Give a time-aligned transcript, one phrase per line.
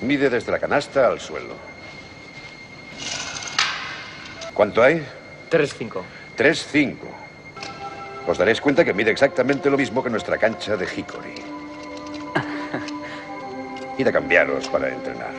[0.00, 1.54] Mide desde la canasta al suelo.
[4.52, 5.04] ¿Cuánto hay?
[5.50, 6.02] 3-5.
[6.36, 6.96] 3-5.
[8.26, 11.34] Os daréis cuenta que mide exactamente lo mismo que nuestra cancha de Hickory.
[13.98, 15.32] Id a cambiaros para entrenar.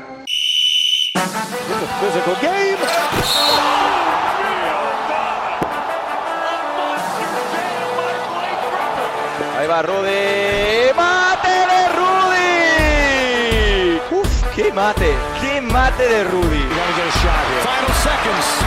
[9.58, 10.45] Ahí va Rudy.
[14.76, 15.16] Mate!
[15.40, 16.68] ¡Qué mate de Rudy!
[17.64, 18.65] Final seconds.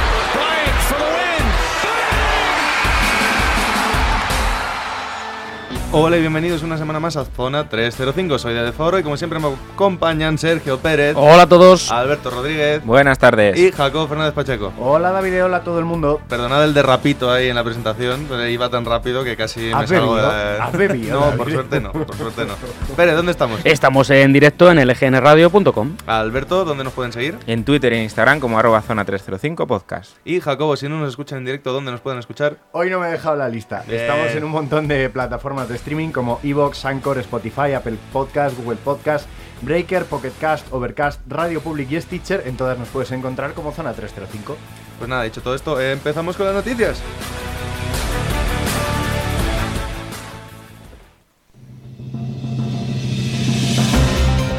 [5.91, 8.38] Hola y bienvenidos una semana más a Zona 305.
[8.38, 11.91] Soy de Foro y como siempre me acompañan Sergio Pérez, Hola a todos.
[11.91, 13.59] Alberto Rodríguez Buenas tardes.
[13.59, 14.70] y Jacob Fernández Pacheco.
[14.78, 16.20] Hola David, hola a todo el mundo.
[16.28, 19.88] Perdonad el derrapito ahí en la presentación, pero iba tan rápido que casi me ¿Has
[19.88, 20.59] salgo de...
[20.61, 22.52] ¿Has bebido, No, por suerte no, por suerte no.
[22.95, 23.59] Pérez, ¿dónde estamos?
[23.64, 25.97] Estamos en directo en lgnradio.com.
[26.06, 27.39] Alberto, ¿dónde nos pueden seguir?
[27.47, 30.11] En Twitter e Instagram como arroba zona 305 podcast.
[30.27, 32.58] Y Jacobo, si no nos escuchan en directo, ¿dónde nos pueden escuchar?
[32.73, 33.84] Hoy no me he dejado la lista.
[33.89, 34.02] Bien.
[34.02, 38.77] Estamos en un montón de plataformas de streaming como Evox, Anchor, Spotify, Apple Podcast, Google
[38.77, 39.27] Podcast,
[39.62, 42.43] Breaker, Pocket Cast, Overcast, Radio Public y Stitcher.
[42.47, 44.57] En todas nos puedes encontrar como Zona 305.
[44.98, 47.01] Pues nada, dicho todo esto, eh, empezamos con las noticias.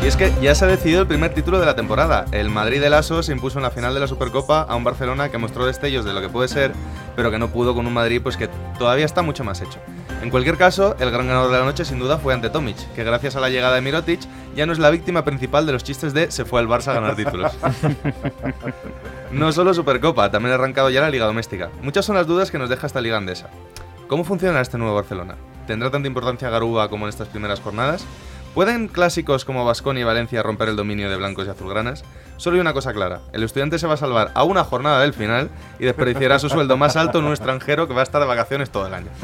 [0.02, 2.26] Y es que ya se ha decidido el primer título de la temporada.
[2.32, 5.30] El Madrid del ASO se impuso en la final de la Supercopa a un Barcelona
[5.30, 6.72] que mostró destellos de lo que puede ser,
[7.18, 9.80] pero que no pudo con un Madrid pues que todavía está mucho más hecho.
[10.22, 13.04] En cualquier caso, el gran ganador de la noche sin duda fue ante Tomic, que
[13.04, 14.22] gracias a la llegada de Mirotic
[14.56, 16.94] ya no es la víctima principal de los chistes de se fue al Barça a
[16.94, 17.52] ganar títulos.
[19.32, 21.70] No solo Supercopa, también ha arrancado ya la Liga Doméstica.
[21.84, 23.52] Muchas son las dudas que nos deja esta Liga Andesa.
[24.08, 25.36] ¿Cómo funciona este nuevo Barcelona?
[25.68, 28.04] ¿Tendrá tanta importancia Garuba como en estas primeras jornadas?
[28.54, 32.04] ¿Pueden clásicos como Vasconia y Valencia romper el dominio de blancos y azulgranas?
[32.38, 35.14] Solo hay una cosa clara, el estudiante se va a salvar a una jornada del
[35.14, 38.28] final y desperdiciará su sueldo más alto en un extranjero que va a estar de
[38.28, 39.10] vacaciones todo el año.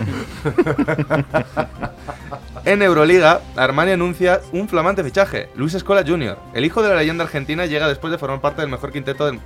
[2.65, 6.35] En Euroliga, Armani anuncia un flamante fichaje, Luis Escola Jr.
[6.55, 9.39] El hijo de la leyenda argentina llega después de formar parte del mejor quinteto del...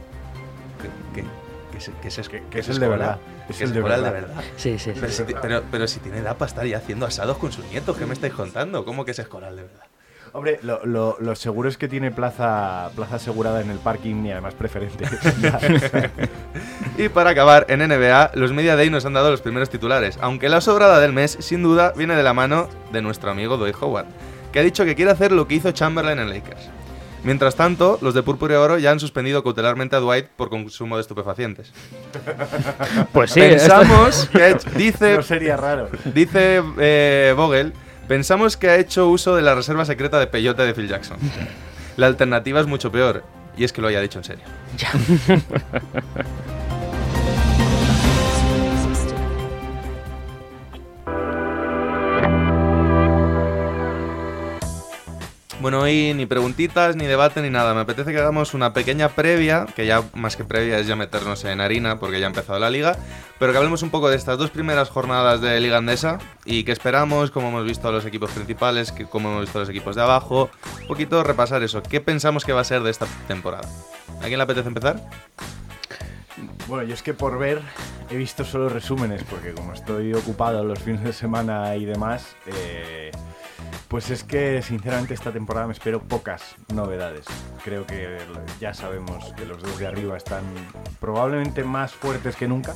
[1.80, 3.18] ¿Qué, qué, qué es, qué es, Que- que es el de verdad,
[3.50, 4.14] es Que el de verdad.
[4.58, 7.52] Sí, sí, Pero si, pero, pero si tiene edad para estar ya haciendo asados con
[7.52, 8.86] sus nietos, ¿qué me estáis contando?
[8.86, 9.84] ¿Cómo que es escolar de verdad?
[10.32, 14.32] Hombre, lo, lo- lo seguro es que tiene plaza, plaza asegurada en el parking y
[14.32, 15.06] además preferente.
[16.98, 20.50] Y para acabar, en NBA, los Media Day nos han dado los primeros titulares, aunque
[20.50, 24.06] la sobrada del mes, sin duda, viene de la mano de nuestro amigo Dwight Howard,
[24.52, 26.70] que ha dicho que quiere hacer lo que hizo Chamberlain en Lakers.
[27.24, 30.96] Mientras tanto, los de Púrpura y Oro ya han suspendido cautelarmente a Dwight por consumo
[30.96, 31.72] de estupefacientes.
[33.14, 35.90] Pues sí, esto- Pensamos que ha hecho- dice, no sería raro.
[36.06, 37.74] dice eh, Vogel,
[38.08, 41.18] pensamos que ha hecho uso de la reserva secreta de peyote de Phil Jackson.
[41.98, 43.24] La alternativa es mucho peor,
[43.58, 44.46] y es que lo haya dicho en serio.
[55.62, 57.74] Bueno, hoy ni preguntitas, ni debate, ni nada.
[57.74, 61.44] Me apetece que hagamos una pequeña previa, que ya más que previa es ya meternos
[61.44, 62.98] en harina, porque ya ha empezado la liga,
[63.40, 66.72] pero que hablemos un poco de estas dos primeras jornadas de Liga Andesa y qué
[66.72, 70.02] esperamos, cómo hemos visto a los equipos principales, cómo hemos visto a los equipos de
[70.02, 70.50] abajo.
[70.82, 71.84] Un poquito repasar eso.
[71.84, 73.68] ¿Qué pensamos que va a ser de esta temporada?
[74.22, 75.10] ¿A quién le apetece empezar?
[76.68, 77.62] Bueno, yo es que por ver
[78.10, 83.12] he visto solo resúmenes, porque como estoy ocupado los fines de semana y demás, eh,
[83.90, 87.26] pues es que sinceramente esta temporada me espero pocas novedades.
[87.64, 88.20] Creo que
[88.62, 90.44] ya sabemos que los dos de arriba están
[91.00, 92.76] probablemente más fuertes que nunca.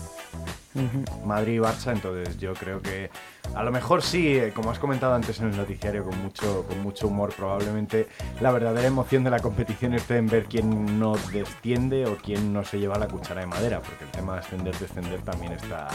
[1.23, 3.12] Madrid y Barça, entonces yo creo que
[3.53, 6.81] a lo mejor sí, eh, como has comentado antes en el noticiario con mucho, con
[6.81, 8.07] mucho humor, probablemente
[8.41, 12.63] la verdadera emoción de la competición esté en ver quién no desciende o quién no
[12.63, 15.90] se lleva la cuchara de madera, porque el tema de ascender, descender también está,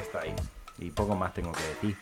[0.00, 0.34] está ahí.
[0.78, 1.96] Y poco más tengo que decir.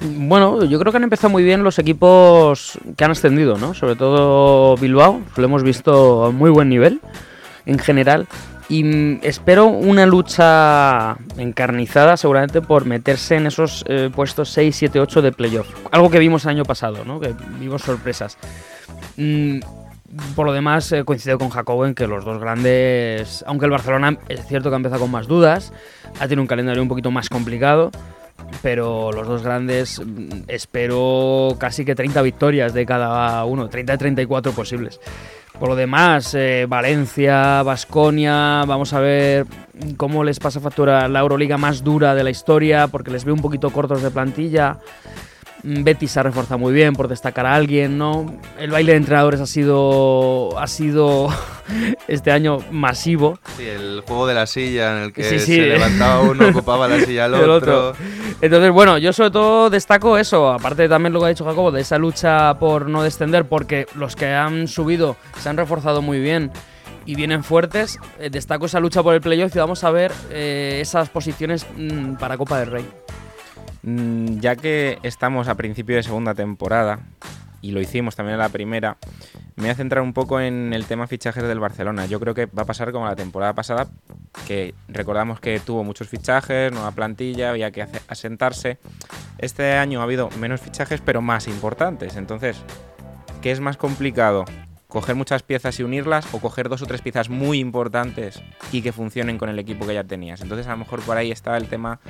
[0.00, 3.74] Bueno, yo creo que han empezado muy bien los equipos que han ascendido, ¿no?
[3.74, 7.00] Sobre todo Bilbao, lo hemos visto a muy buen nivel
[7.64, 8.26] en general.
[8.68, 15.00] Y mm, espero una lucha encarnizada seguramente por meterse en esos eh, puestos 6, 7,
[15.00, 15.68] 8 de playoff.
[15.92, 17.20] Algo que vimos el año pasado, ¿no?
[17.20, 18.36] Que vimos sorpresas.
[19.16, 19.60] Mm,
[20.34, 24.18] por lo demás, eh, coincido con Jacobo en que los dos grandes, aunque el Barcelona
[24.28, 25.72] es cierto que ha empezado con más dudas,
[26.18, 27.90] ha tenido un calendario un poquito más complicado,
[28.62, 33.98] pero los dos grandes mm, espero casi que 30 victorias de cada uno, 30 de
[33.98, 35.00] 34 posibles.
[35.58, 39.46] Por lo demás, eh, Valencia, Basconia, vamos a ver
[39.96, 43.40] cómo les pasa factura la Euroliga más dura de la historia, porque les veo un
[43.40, 44.78] poquito cortos de plantilla.
[45.66, 48.32] Mm, Betis se ha reforzado muy bien por destacar a alguien, ¿no?
[48.56, 51.28] El baile de entrenadores ha sido ha sido
[52.08, 53.38] este año masivo.
[53.56, 55.56] Sí, el juego de la silla en el que Sí, sí.
[55.56, 57.94] se levantaba uno, ocupaba la silla al otro.
[58.40, 61.80] Entonces, bueno, yo sobre todo destaco eso, aparte también lo que ha dicho Jacobo, de
[61.80, 66.52] esa lucha por no descender, porque los que han subido se han reforzado muy bien
[67.06, 67.98] y vienen fuertes.
[68.20, 72.14] eh, destaco esa lucha por el playoff y vamos a ver eh, esas posiciones mm,
[72.16, 72.84] para Copa del Rey.
[73.86, 76.98] Mm, Ya que estamos a principio de segunda temporada,
[77.62, 78.96] y lo hicimos también en la primera,
[79.54, 82.06] me voy a centrar un poco en el tema fichajes del Barcelona.
[82.06, 83.88] Yo creo que va a pasar como la temporada pasada,
[84.46, 88.78] que recordamos que tuvo muchos fichajes, nueva plantilla, había que asentarse.
[89.38, 92.16] Este año ha habido menos fichajes, pero más importantes.
[92.16, 92.56] Entonces,
[93.40, 94.44] ¿qué es más complicado?
[94.88, 98.42] ¿Coger muchas piezas y unirlas o coger dos o tres piezas muy importantes
[98.72, 100.40] y que funcionen con el equipo que ya tenías?
[100.40, 102.00] Entonces, a lo mejor por ahí está el tema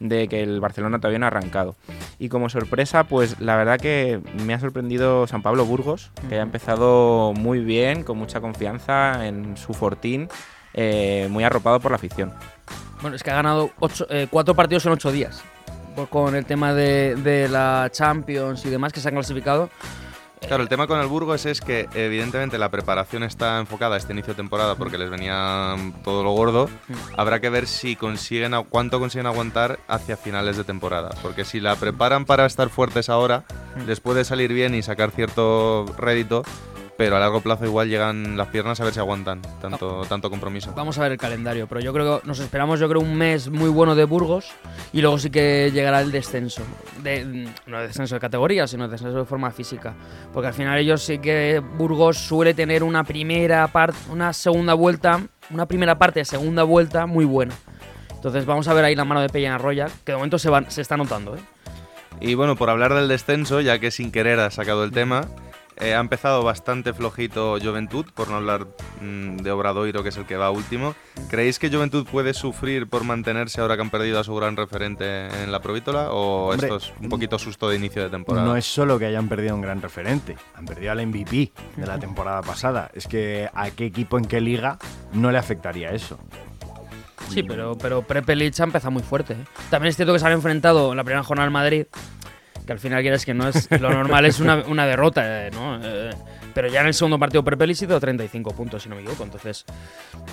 [0.00, 1.76] de que el Barcelona todavía no ha arrancado.
[2.18, 6.42] Y como sorpresa, pues la verdad que me ha sorprendido San Pablo Burgos, que ha
[6.42, 10.28] empezado muy bien, con mucha confianza en su fortín,
[10.74, 12.32] eh, muy arropado por la afición.
[13.02, 15.42] Bueno, es que ha ganado ocho- eh, cuatro partidos en ocho días.
[16.08, 19.68] Con el tema de, de la Champions y demás que se han clasificado.
[20.46, 24.12] Claro, el tema con el Burgos es que evidentemente la preparación está enfocada a este
[24.12, 26.68] inicio de temporada porque les venía mm, todo lo gordo.
[27.16, 31.76] Habrá que ver si consiguen cuánto consiguen aguantar hacia finales de temporada, porque si la
[31.76, 33.44] preparan para estar fuertes ahora,
[33.86, 36.42] les puede salir bien y sacar cierto rédito,
[37.00, 40.74] pero a largo plazo igual llegan las piernas a ver si aguantan tanto tanto compromiso.
[40.76, 43.48] Vamos a ver el calendario, pero yo creo que nos esperamos, yo creo, un mes
[43.48, 44.50] muy bueno de Burgos
[44.92, 46.60] y luego sí que llegará el descenso.
[47.02, 49.94] De, no el descenso de categoría, sino el descenso de forma física.
[50.30, 55.22] Porque al final ellos sí que Burgos suele tener una primera parte, una segunda vuelta,
[55.48, 57.54] una primera parte de segunda vuelta muy buena.
[58.14, 60.70] Entonces vamos a ver ahí la mano de Peña Royal, que de momento se, van,
[60.70, 61.34] se está notando.
[61.34, 61.40] ¿eh?
[62.20, 65.28] Y bueno, por hablar del descenso, ya que sin querer ha sacado el tema,
[65.80, 68.66] eh, ha empezado bastante flojito Juventud, por no hablar
[69.00, 70.94] mm, de Obradoiro, que es el que va último.
[71.28, 75.28] ¿Creéis que Juventud puede sufrir por mantenerse ahora que han perdido a su gran referente
[75.42, 76.12] en la Provítola?
[76.12, 78.46] ¿O Hombre, esto es un poquito susto de inicio de temporada?
[78.46, 81.98] No es solo que hayan perdido un gran referente, han perdido al MVP de la
[81.98, 82.90] temporada pasada.
[82.94, 84.78] Es que a qué equipo en qué liga
[85.12, 86.18] no le afectaría eso.
[87.28, 89.34] Sí, pero, pero Prepelic ha empezado muy fuerte.
[89.34, 89.44] ¿eh?
[89.70, 91.86] También es cierto que se han enfrentado en la primera jornada al Madrid,
[92.70, 95.80] que al final quieres que no es lo normal, es una, una derrota, eh, ¿no?
[95.82, 96.10] Eh,
[96.54, 99.24] pero ya en el segundo partido Prepelic hizo 35 puntos, si no me equivoco.
[99.24, 99.64] Entonces,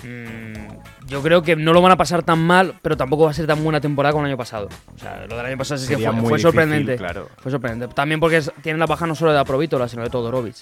[0.04, 3.34] mm, yo creo que no lo van a pasar tan mal, pero tampoco va a
[3.34, 4.68] ser tan buena temporada como el año pasado.
[4.94, 6.96] O sea, lo del año pasado sí que fue, muy fue difícil, sorprendente.
[6.96, 7.28] claro.
[7.38, 7.92] Fue sorprendente.
[7.94, 10.56] También porque es- tienen la baja no solo de Aprovítola, sino de Todorovic.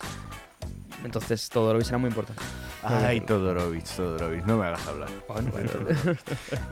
[1.07, 2.43] Entonces, Todorovic será muy importante.
[2.83, 5.09] Ay, Todorovic, Todorovic, no me hagas hablar.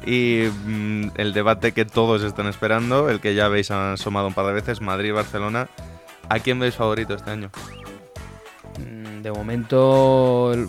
[0.06, 4.46] Y mm, el debate que todos están esperando, el que ya habéis asomado un par
[4.46, 5.68] de veces, Madrid-Barcelona.
[6.28, 7.50] ¿A quién veis favorito este año?
[8.80, 10.68] Mm, De momento, el,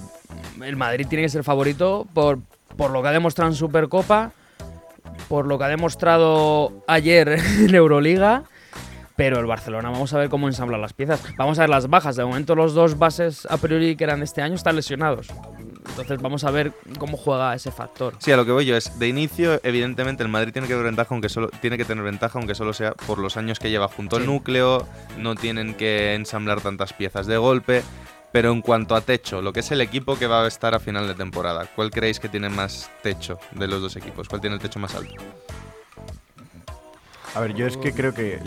[0.63, 2.37] el Madrid tiene que ser favorito por,
[2.77, 4.31] por lo que ha demostrado en Supercopa,
[5.27, 7.29] por lo que ha demostrado ayer
[7.59, 8.43] en Euroliga.
[9.15, 11.21] Pero el Barcelona, vamos a ver cómo ensamblan las piezas.
[11.37, 12.17] Vamos a ver las bajas.
[12.17, 15.29] De momento, los dos bases a priori que eran este año están lesionados.
[15.87, 18.15] Entonces, vamos a ver cómo juega ese factor.
[18.19, 20.85] Sí, a lo que voy yo es, de inicio, evidentemente, el Madrid tiene que, tener
[20.85, 23.87] ventaja, aunque solo, tiene que tener ventaja, aunque solo sea por los años que lleva
[23.87, 24.27] junto al Sí.
[24.27, 24.85] núcleo,
[25.17, 27.83] no tienen que ensamblar tantas piezas de golpe.
[28.33, 30.79] Pero en cuanto a techo, lo que es el equipo que va a estar a
[30.79, 34.27] final de temporada, ¿cuál creéis que tiene más techo de los dos equipos?
[34.27, 35.13] ¿Cuál tiene el techo más alto?
[37.35, 38.39] A ver, yo es que creo que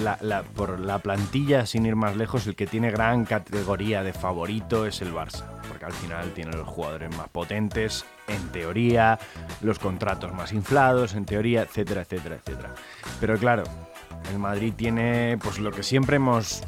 [0.56, 5.02] por la plantilla, sin ir más lejos, el que tiene gran categoría de favorito es
[5.02, 5.44] el Barça.
[5.68, 9.18] Porque al final tiene los jugadores más potentes, en teoría,
[9.60, 12.74] los contratos más inflados, en teoría, etcétera, etcétera, etcétera.
[13.20, 13.64] Pero claro,
[14.32, 16.62] el Madrid tiene pues lo que siempre hemos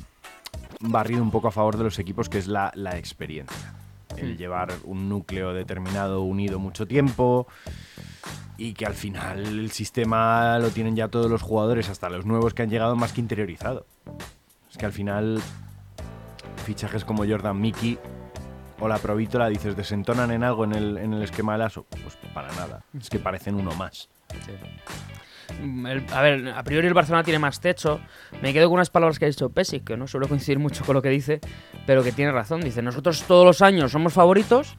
[0.78, 3.79] barrido un poco a favor de los equipos, que es la experiencia.
[4.16, 7.46] El llevar un núcleo determinado unido mucho tiempo,
[8.60, 12.52] y que al final el sistema lo tienen ya todos los jugadores, hasta los nuevos
[12.52, 13.86] que han llegado más que interiorizado.
[14.70, 15.40] Es que al final
[16.66, 17.98] fichajes como Jordan Mickey
[18.78, 21.86] o la Provítola, dices, ¿desentonan en algo en el, en el esquema de Lasso?
[22.02, 24.10] Pues para nada, es que parecen uno más.
[24.32, 24.99] Mm,
[25.60, 28.00] el- a ver, a priori el Barcelona tiene más techo.
[28.42, 30.94] Me quedo con unas palabras que ha dicho Pesic, que no suelo coincidir mucho con
[30.94, 31.40] lo que dice,
[31.86, 32.60] pero que tiene razón.
[32.60, 34.76] Dice, nosotros todos los años somos favoritos,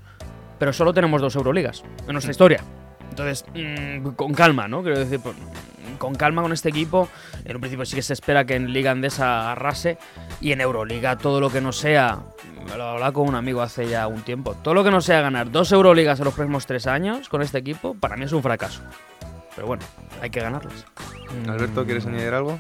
[0.60, 2.64] pero solo tenemos dos Euroligas en nuestra historia.
[3.10, 4.82] Entonces, mm, con calma, ¿no?
[4.84, 5.36] Quiero decir, por-
[5.98, 7.10] con calma con este equipo.
[7.46, 9.98] En un principio sí que se espera que en Liga Andesa arrase
[10.40, 12.20] y en Euroliga todo lo que no sea,
[12.68, 15.22] me lo hablaba con un amigo hace ya un tiempo, todo lo que no sea
[15.22, 18.42] ganar dos Euroligas en los próximos tres años con este equipo, para mí es un
[18.42, 18.82] fracaso.
[19.56, 19.84] Pero bueno,
[20.22, 20.86] hay que ganarlas.
[21.48, 22.60] Alberto, ¿quieres añadir algo?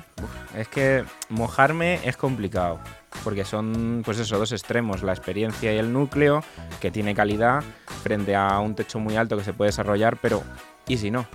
[0.55, 2.79] Es que mojarme es complicado.
[3.23, 6.43] Porque son, pues eso, dos extremos, la experiencia y el núcleo,
[6.79, 7.63] que tiene calidad,
[8.03, 10.43] frente a un techo muy alto que se puede desarrollar, pero
[10.87, 11.25] ¿y si no?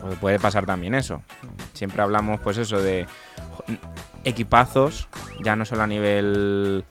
[0.00, 1.22] Porque puede pasar también eso.
[1.72, 3.06] Siempre hablamos, pues eso, de
[4.24, 5.08] equipazos,
[5.42, 6.84] ya no solo a nivel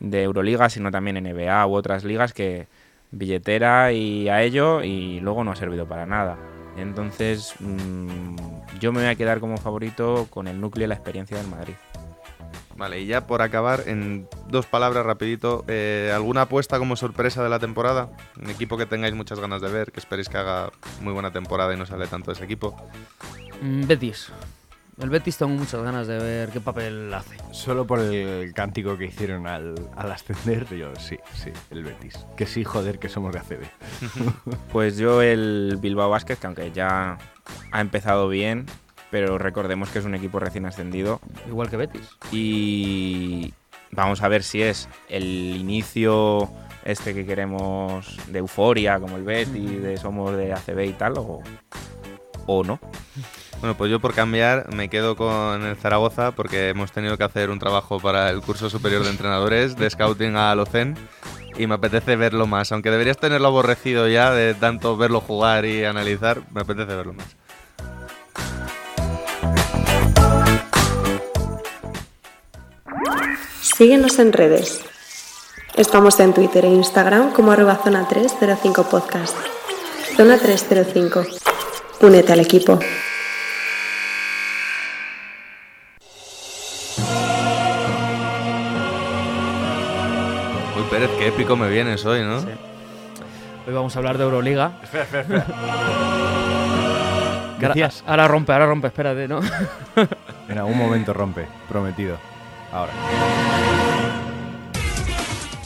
[0.00, 2.66] de Euroliga, sino también en NBA u otras ligas que
[3.10, 6.36] billetera y a ello y luego no ha servido para nada.
[6.78, 8.36] Entonces, mmm,
[8.80, 11.74] yo me voy a quedar como favorito con el núcleo y la experiencia del Madrid.
[12.76, 17.48] Vale, y ya por acabar, en dos palabras rapidito, eh, ¿alguna apuesta como sorpresa de
[17.48, 18.08] la temporada?
[18.40, 20.70] Un equipo que tengáis muchas ganas de ver, que esperéis que haga
[21.00, 22.76] muy buena temporada y no sale tanto ese equipo.
[23.60, 24.30] Mm, Betis.
[25.00, 27.36] El Betis tengo muchas ganas de ver qué papel hace.
[27.52, 32.26] Solo por el cántico que hicieron al, al ascender, yo sí, sí, el Betis.
[32.36, 33.62] Que sí, joder, que somos de ACB.
[34.72, 37.16] Pues yo el Bilbao Basket, que aunque ya
[37.70, 38.66] ha empezado bien,
[39.10, 41.20] pero recordemos que es un equipo recién ascendido.
[41.46, 42.16] Igual que Betis.
[42.32, 43.54] Y
[43.92, 46.50] vamos a ver si es el inicio
[46.84, 51.40] este que queremos de euforia, como el Betis, de somos de ACB y tal, o,
[52.46, 52.80] o no.
[53.60, 57.50] Bueno, pues yo por cambiar me quedo con el Zaragoza porque hemos tenido que hacer
[57.50, 60.96] un trabajo para el curso superior de entrenadores de scouting a Locen
[61.56, 62.70] y me apetece verlo más.
[62.70, 67.26] Aunque deberías tenerlo aborrecido ya de tanto verlo jugar y analizar, me apetece verlo más.
[73.60, 74.82] Síguenos en redes.
[75.74, 79.36] Estamos en Twitter e Instagram como arroba zona 305 podcast.
[80.16, 81.24] Zona 305.
[82.00, 82.78] Únete al equipo.
[91.38, 92.40] Épico me vienes hoy, ¿no?
[92.40, 92.48] Sí.
[93.68, 94.72] Hoy vamos a hablar de Euroliga.
[94.82, 95.46] Espera, espera, espera.
[97.60, 97.66] Que
[98.08, 99.38] ahora- rompe, ahora rompe, espérate, ¿no?
[100.48, 102.16] En algún momento rompe, prometido.
[102.72, 102.90] Ahora.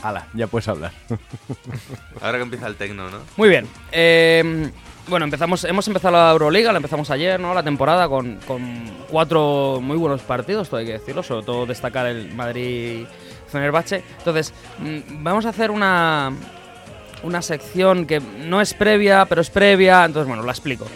[0.02, 0.93] Hala, ya puedes hablar.
[2.21, 3.17] Ahora que empieza el tecno, ¿no?
[3.38, 3.67] Muy bien.
[3.93, 4.71] eh,
[5.09, 7.55] bueno, empezamos, hemos empezado la Euroliga, la empezamos ayer, ¿no?
[7.55, 8.62] La temporada con, con
[9.11, 13.07] cuatro muy buenos partidos, todo hay que decirlo, sobre todo destacar el Madrid
[13.52, 14.02] Fenerbahce.
[14.18, 16.32] Entonces, mm, vamos a hacer una,
[17.23, 20.87] una sección que no es previa, pero es previa, entonces, bueno, la explico.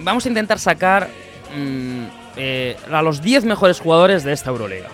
[0.00, 1.08] Vamos a intentar sacar
[1.56, 2.04] mm,
[2.36, 4.88] eh, a los 10 mejores jugadores de esta Euroliga.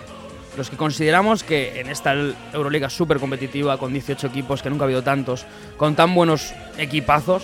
[0.57, 2.15] Los que consideramos que en esta
[2.53, 5.45] Euroliga súper competitiva, con 18 equipos, que nunca ha habido tantos,
[5.77, 7.43] con tan buenos equipazos,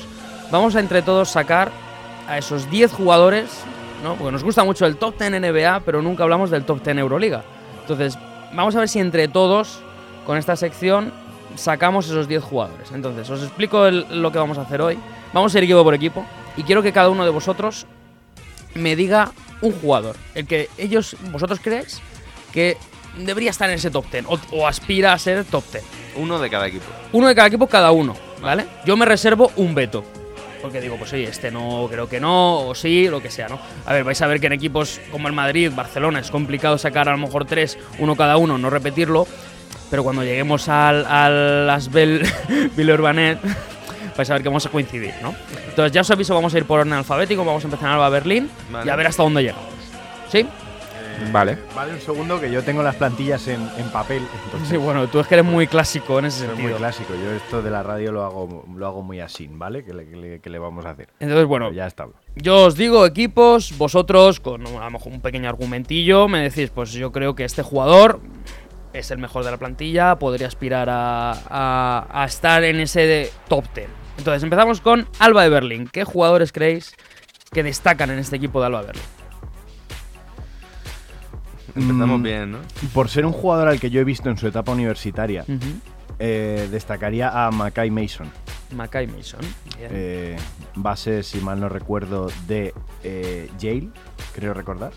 [0.49, 1.71] vamos a entre todos sacar
[2.27, 3.49] a esos 10 jugadores,
[4.01, 4.15] ¿no?
[4.15, 7.43] Porque nos gusta mucho el top 10 NBA, pero nunca hablamos del top 10 Euroliga.
[7.81, 8.17] Entonces,
[8.53, 9.79] vamos a ver si entre todos,
[10.25, 11.11] con esta sección,
[11.55, 12.91] sacamos esos 10 jugadores.
[12.91, 14.97] Entonces, os explico el- lo que vamos a hacer hoy.
[15.33, 16.25] Vamos a ir equipo por equipo
[16.57, 17.85] y quiero que cada uno de vosotros
[18.75, 19.31] me diga
[19.61, 22.01] un jugador, el que ellos, vosotros creéis
[22.51, 22.77] que
[23.17, 25.83] debería estar en ese top 10 o, o aspira a ser top 10.
[26.15, 26.85] Uno de cada equipo.
[27.11, 28.65] Uno de cada equipo, cada uno, ¿vale?
[28.85, 30.03] Yo me reservo un veto.
[30.61, 33.59] Porque digo, pues oye, este no, creo que no, o sí, lo que sea, ¿no?
[33.85, 37.09] A ver, vais a ver que en equipos como el Madrid, Barcelona, es complicado sacar
[37.09, 39.27] a lo mejor tres, uno cada uno, no repetirlo.
[39.89, 42.21] Pero cuando lleguemos al, al Asbel
[42.77, 43.39] Villeurbannet,
[44.17, 45.33] vais a ver que vamos a coincidir, ¿no?
[45.67, 48.09] Entonces ya os aviso, vamos a ir por orden alfabético, vamos a empezar en Alba
[48.09, 48.91] Berlín y Vale.
[48.91, 49.65] a ver hasta dónde llegamos.
[50.31, 50.45] ¿Sí?
[51.31, 51.57] Vale.
[51.75, 54.23] Vale, un segundo que yo tengo las plantillas en, en papel.
[54.45, 56.77] Entonces Sí, bueno, tú es que eres muy clásico en ese soy muy sentido.
[56.77, 57.13] clásico.
[57.15, 59.83] Yo esto de la radio lo hago, lo hago muy así, ¿vale?
[59.83, 61.09] Que le, que le- que le vamos a hacer.
[61.19, 62.07] Entonces, bueno, Pero ya está.
[62.35, 66.91] Yo os digo equipos, vosotros con a lo mejor un pequeño argumentillo me decís, pues
[66.93, 68.19] yo creo que este jugador
[68.93, 73.29] es el mejor de la plantilla, podría aspirar a, a- a estar en ese de
[73.47, 73.87] top 10.
[74.17, 75.87] Entonces empezamos con Alba de Berlín.
[75.91, 76.95] ¿Qué jugadores creéis
[77.51, 79.03] que destacan en este equipo de Alba de Berlín?
[81.75, 82.23] Empezamos Mm.
[82.23, 82.57] bien, ¿no?
[82.93, 85.45] Por ser un jugador al que yo he visto en su etapa universitaria,
[86.19, 88.29] eh, destacaría a Mackay Mason.
[88.75, 89.41] Mackay Mason.
[89.77, 89.89] Bien.
[89.93, 90.37] Eh,
[90.75, 92.73] base, si mal no recuerdo, de
[93.03, 93.89] eh, Yale,
[94.33, 94.91] creo recordar.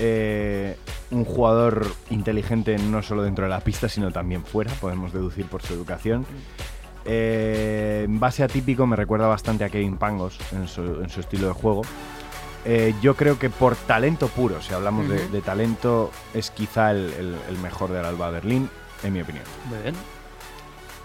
[0.00, 0.76] Eh,
[1.10, 5.62] un jugador inteligente no solo dentro de la pista, sino también fuera, podemos deducir por
[5.62, 6.26] su educación.
[7.04, 11.48] Eh, en base atípico me recuerda bastante a Kevin Pangos en su, en su estilo
[11.48, 11.82] de juego.
[12.66, 17.38] Eh, yo creo que por talento puro, si hablamos de, talento, es quizá el, el-
[17.48, 18.70] el mejor del Alba Berlín,
[19.02, 19.44] en mi opinión.
[19.68, 19.94] Muy bien.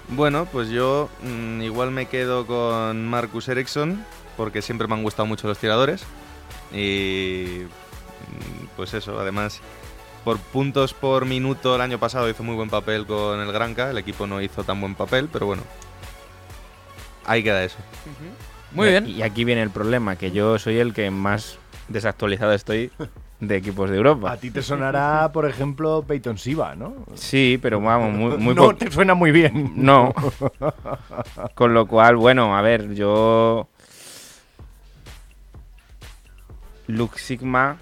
[0.10, 4.04] Bueno, pues yo mm, igual me quedo con Marcus Ericsson,
[4.38, 6.04] porque siempre me han gustado mucho los tiradores.
[6.72, 9.60] Y mm, pues eso, además,
[10.24, 13.98] por puntos por minuto el año pasado hizo muy buen papel con el Granca, el
[13.98, 15.64] equipo no hizo tan buen papel, pero bueno.
[17.26, 17.78] Ahí queda eso.
[18.72, 19.08] Muy Y- bien.
[19.10, 21.58] Y aquí viene el problema, que yo soy el que más
[21.88, 22.92] desactualizado estoy
[23.40, 24.32] de equipos de Europa.
[24.34, 26.94] A ti te sonará, por ejemplo, Peyton Siva, ¿no?
[27.16, 29.72] Sí, pero vamos, muy, muy no te suena muy bien.
[29.76, 30.14] No.
[31.56, 33.68] Con lo cual, bueno, a ver, yo.
[36.88, 37.78] Lux Sigma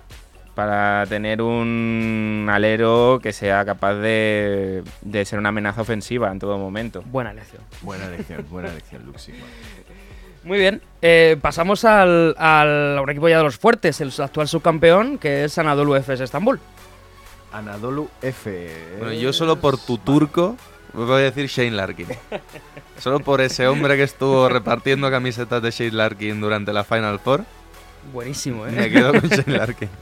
[0.54, 6.58] para tener un alero que sea capaz de, de ser una amenaza ofensiva en todo
[6.58, 7.04] momento.
[7.06, 7.62] Buena elección.
[7.84, 9.46] Buena elección, buena elección, Lux Sigma.
[10.48, 14.48] Muy bien, eh, pasamos al, al- a un equipo ya de los fuertes, el actual
[14.48, 16.60] subcampeón, que es Anadolu Efes Estambul.
[17.52, 18.70] Anadolu F.
[19.00, 20.56] Bueno, yo solo por tu turco
[20.94, 22.08] voy a decir Shane Larkin.
[22.98, 27.44] Solo por ese hombre que estuvo repartiendo camisetas de Shane Larkin durante la Final Four,
[28.12, 28.72] Buenísimo, ¿eh?
[28.72, 29.90] me quedo con Shane Larkin.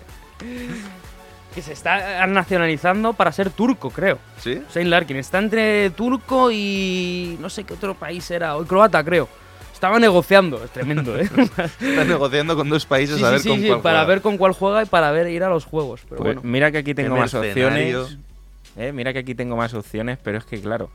[1.56, 4.20] Que se está nacionalizando para ser turco, creo.
[4.42, 4.62] ¿Sí?
[4.74, 9.30] Shane Larkin está entre turco y no sé qué otro país era, o croata, creo.
[9.86, 11.30] Estaba negociando, es tremendo, ¿eh?
[11.80, 14.08] Está negociando con dos países Sí, a ver sí, con sí, cuál para juega.
[14.10, 16.02] ver con cuál juega y para ver ir a los juegos.
[16.10, 18.18] Pero Pues bueno, mira que aquí tengo más opciones.
[18.78, 20.90] eh, mira que aquí tengo más opciones, pero es que claro,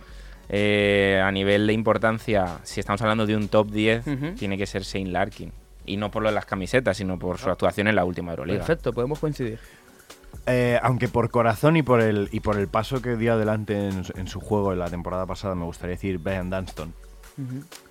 [0.48, 4.32] eh, a nivel de importancia, si estamos hablando de un top 10, Ujú.
[4.36, 5.52] tiene que ser Shane Larkin.
[5.86, 8.58] Y no por lo de las camisetas, sino por su actuación en la última Euroliga.
[8.58, 9.60] perfecto, podemos coincidir.
[10.46, 14.04] Eh, aunque por corazón y por el y por el paso que dio adelante en,
[14.04, 16.92] su- en su juego en la temporada pasada, me gustaría decir Brian Dunston.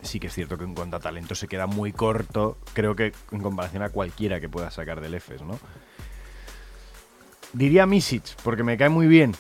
[0.02, 3.14] Sí que es cierto que en cuanto a talento se queda muy corto, creo que
[3.32, 5.60] en comparación a cualquiera que pueda sacar del EFES, ¿no?
[7.52, 9.34] Diría Misic, porque me cae muy bien,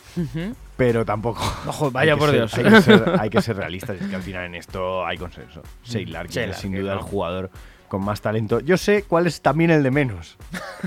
[0.77, 1.41] pero tampoco.
[1.67, 2.53] Ojo, vaya que por ser- Dios.
[2.55, 5.61] Hay que, ser, hay que ser realistas, es que al final en esto hay consenso.
[5.83, 7.51] Shane Larkin Shane es sin duda el jugador
[7.87, 8.59] con más talento.
[8.61, 10.37] Yo sé cuál es también el de menos.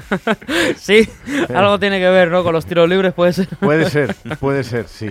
[0.77, 1.09] Sí,
[1.55, 2.43] algo tiene que ver, ¿no?
[2.43, 3.49] Con los tiros libres puede ser.
[3.61, 5.11] Puede ser, puede ser, sí.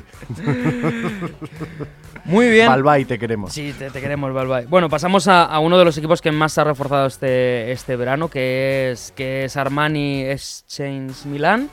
[2.25, 2.67] Muy bien.
[2.67, 3.53] Balbay, te queremos.
[3.53, 4.65] Sí, te, te queremos, Balbay.
[4.65, 7.95] Bueno, pasamos a, a uno de los equipos que más se ha reforzado este, este
[7.95, 11.69] verano, que es, que es Armani Exchange Milán.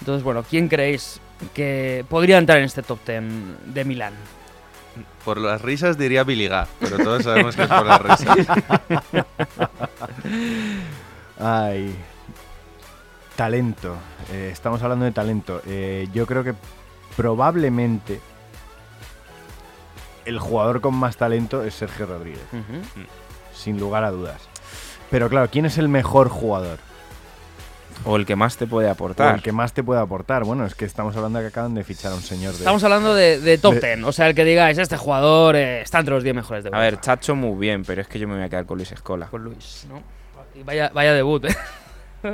[0.00, 1.20] Entonces, bueno, ¿quién creéis
[1.54, 3.22] que podría entrar en este top 10
[3.66, 4.14] de Milán?
[5.24, 8.36] Por las risas diría Billy Gá, pero todos sabemos que es por las risas.
[11.38, 11.94] Ay.
[13.36, 13.94] Talento.
[14.32, 15.60] Eh, estamos hablando de talento.
[15.66, 16.54] Eh, yo creo que
[17.16, 18.20] probablemente
[20.24, 22.40] el jugador con más talento es Sergio Rodríguez,
[23.54, 24.40] sin lugar a dudas.
[25.10, 26.78] Pero claro, ¿quién es el mejor jugador?
[28.04, 29.36] O el que más te puede O aportar.
[29.36, 30.44] el que más te puede aportar.
[30.44, 32.58] Bueno, es que estamos hablando de que acaban de fichar a un señor de.
[32.58, 35.80] Estamos hablando de, de top De- 10, o sea, el que digáis, este jugador eh,
[35.82, 38.26] está entre los 10 mejores de A ver, Chacho muy bien, pero es que yo
[38.28, 39.26] me voy a quedar con Luis Escola.
[39.28, 40.02] Con Luis, ¿no?
[40.58, 41.56] Y vaya, vaya debut, ¿eh?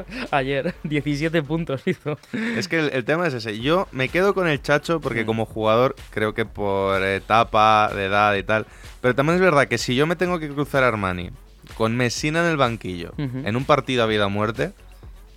[0.31, 2.19] Ayer, 17 puntos hizo.
[2.57, 3.61] Es que el, el tema es ese.
[3.61, 8.35] Yo me quedo con el Chacho porque como jugador creo que por etapa de edad
[8.35, 8.67] y tal.
[9.01, 11.31] Pero también es verdad que si yo me tengo que cruzar a Armani
[11.77, 14.73] con Messina en el banquillo en un partido a vida o muerte,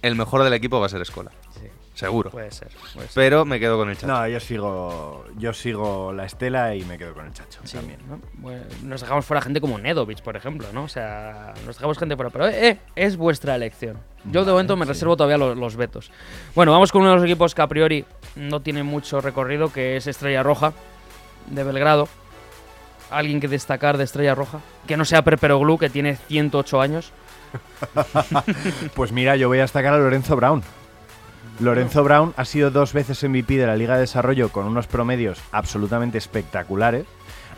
[0.01, 1.31] el mejor del equipo va a ser Escola.
[1.95, 2.29] Seguro.
[2.29, 2.67] puede ser.
[2.93, 3.15] puede ser.
[3.15, 4.07] Pero me quedo con el Chacho.
[4.07, 5.25] No, yo sigo.
[5.37, 7.99] Yo sigo la estela y me quedo con el chacho Sí, también.
[8.07, 8.19] ¿no?
[8.33, 10.83] Bueno, nos dejamos fuera gente como Nedovic, por ejemplo, ¿no?
[10.83, 12.29] O sea, nos dejamos gente fuera.
[12.29, 13.97] Pero eh, es vuestra elección.
[14.25, 14.89] Yo de momento me sí.
[14.89, 16.11] reservo todavía los, los vetos.
[16.53, 18.05] Bueno, vamos con uno de los equipos que a priori
[18.35, 20.73] no tiene mucho recorrido, que es Estrella Roja,
[21.47, 22.09] de Belgrado.
[23.09, 24.59] Alguien que destacar de Estrella Roja.
[24.87, 27.11] Que no sea Perperoglu, que tiene 108 años.
[28.95, 30.61] Pues mira, yo voy a destacar a Lorenzo Brown.
[31.59, 35.39] Lorenzo Brown ha sido dos veces MVP de la Liga de Desarrollo con unos promedios
[35.51, 37.05] absolutamente espectaculares.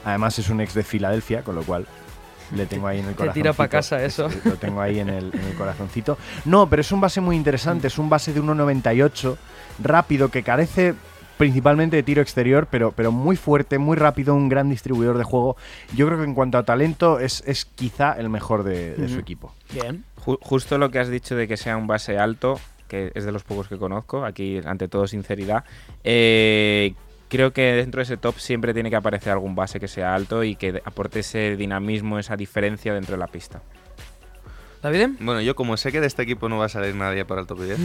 [0.05, 1.87] Además es un ex de Filadelfia, con lo cual
[2.55, 3.33] le tengo ahí en el Te corazón.
[3.33, 4.29] tira pa' casa eso.
[4.45, 6.17] Lo tengo ahí en el, en el corazoncito.
[6.45, 7.87] No, pero es un base muy interesante.
[7.87, 9.35] Es un base de 1.98,
[9.83, 10.93] rápido, que carece
[11.37, 15.55] principalmente de tiro exterior, pero, pero muy fuerte, muy rápido, un gran distribuidor de juego.
[15.95, 19.19] Yo creo que en cuanto a talento es, es quizá el mejor de, de su
[19.19, 19.53] equipo.
[19.73, 20.03] Bien.
[20.25, 23.31] Ju- justo lo que has dicho de que sea un base alto, que es de
[23.31, 25.63] los pocos que conozco, aquí ante todo sinceridad,
[26.03, 26.93] eh,
[27.29, 30.43] creo que dentro de ese top siempre tiene que aparecer algún base que sea alto
[30.43, 33.61] y que aporte ese dinamismo, esa diferencia dentro de la pista.
[34.81, 35.09] ¿David?
[35.19, 37.47] Bueno, yo como sé que de este equipo no va a salir nadie para el
[37.47, 37.79] top 10,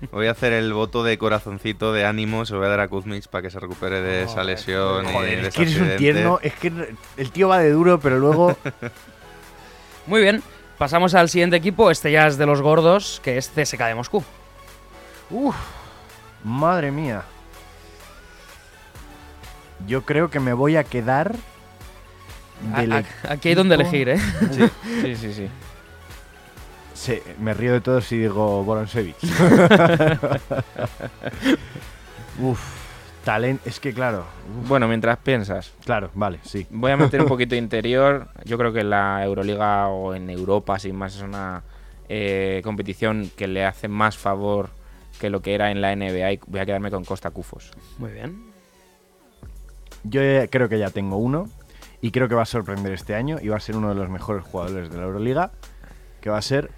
[0.10, 2.88] voy a hacer el voto de corazoncito de ánimo, se lo voy a dar a
[2.88, 5.96] Kuzmich para que se recupere de esa lesión y Joder, de es que eres un
[5.96, 6.38] tierno.
[6.42, 6.72] Es que
[7.18, 8.56] el tío va de duro, pero luego.
[10.06, 10.42] Muy bien.
[10.78, 11.90] Pasamos al siguiente equipo.
[11.90, 14.24] Este ya es de los gordos, que es CSK de Moscú.
[15.30, 15.56] Uf,
[16.44, 17.22] madre mía.
[19.86, 21.34] Yo creo que me voy a quedar.
[22.76, 24.18] del A- a- aquí hay donde elegir, ¿eh?
[25.02, 25.48] Sí, sí, sí.
[26.94, 29.16] Sí, me río de todos y digo Boronsevich.
[32.38, 32.60] Uf,
[33.24, 33.62] talento.
[33.68, 34.24] Es que claro.
[34.62, 36.66] uf, Bueno, mientras piensas, claro, vale, sí.
[36.70, 38.28] voy a meter un poquito interior.
[38.44, 41.62] Yo creo que en la Euroliga o en Europa, sin más, es una
[42.08, 44.68] eh, competición que le hace más favor
[45.20, 47.70] que lo que era en la NBA y voy a quedarme con Costa Cufos.
[47.98, 48.50] Muy bien.
[50.02, 51.48] Yo creo que ya tengo uno
[52.00, 54.08] y creo que va a sorprender este año y va a ser uno de los
[54.08, 55.52] mejores jugadores de la Euroliga,
[56.20, 56.70] que va a ser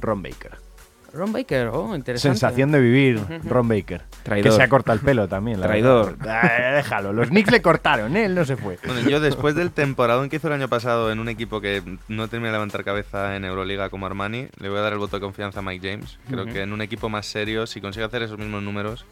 [0.00, 0.67] Ron Baker.
[1.12, 2.38] Ron Baker, oh, interesante.
[2.38, 4.02] Sensación de vivir, Ron Baker.
[4.22, 4.50] Traidor.
[4.50, 5.60] Que se ha cortado el pelo también.
[5.60, 6.16] la Traidor.
[6.20, 8.26] Ah, déjalo, los Knicks le cortaron, ¿eh?
[8.26, 8.78] él no se fue.
[8.84, 12.28] Bueno, yo después del temporadón que hizo el año pasado en un equipo que no
[12.28, 15.20] termina de levantar cabeza en Euroliga como Armani, le voy a dar el voto de
[15.20, 16.18] confianza a Mike James.
[16.28, 19.06] Creo que en un equipo más serio, si consigue hacer esos mismos números,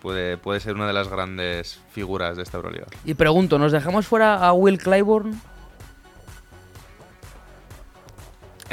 [0.00, 2.86] puede, puede ser una de las grandes figuras de esta Euroliga.
[3.04, 5.40] Y pregunto, ¿nos dejamos fuera a Will Clyburn?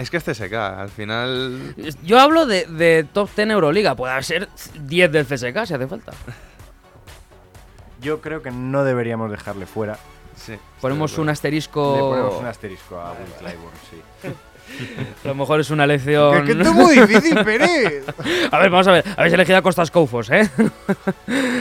[0.01, 1.75] Es que es CSK, al final...
[2.03, 6.11] Yo hablo de, de top 10 Euroliga, puede ser 10 del CSK si hace falta.
[8.01, 9.99] Yo creo que no deberíamos dejarle fuera.
[10.35, 11.93] Sí, Ponemos un asterisco.
[11.95, 14.29] Le ponemos un asterisco a Will Clyburn, sí.
[15.25, 16.45] A lo mejor es una lección.
[16.45, 18.05] Que, que esto es muy difícil, Pérez.
[18.51, 19.05] A ver, vamos a ver.
[19.17, 20.49] Habéis elegido a Costas Coufos, ¿eh?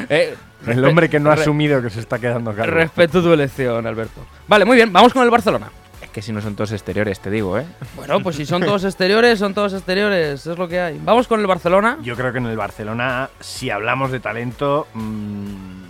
[0.08, 0.34] Eh,
[0.66, 2.72] El hombre que no ha asumido que se está quedando calvo.
[2.72, 4.24] Respeto tu elección, Alberto.
[4.46, 5.70] Vale, muy bien, vamos con el Barcelona.
[6.10, 7.64] Es que si no son todos exteriores, te digo, ¿eh?
[7.94, 11.00] Bueno, pues si son todos exteriores, son todos exteriores, es lo que hay.
[11.04, 11.98] Vamos con el Barcelona.
[12.02, 15.84] Yo creo que en el Barcelona, si hablamos de talento, mm,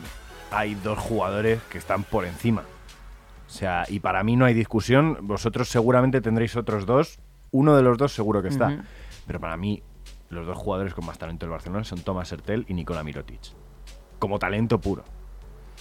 [0.50, 2.64] hay dos jugadores que están por encima.
[3.46, 5.16] O sea, y para mí no hay discusión.
[5.22, 7.18] Vosotros seguramente tendréis otros dos.
[7.50, 8.85] Uno de los dos seguro que está.
[9.26, 9.83] Pero para mí,
[10.28, 13.40] los dos jugadores con más talento del Barcelona son Thomas Hertel y Nikola Mirotic.
[14.18, 15.02] Como talento puro.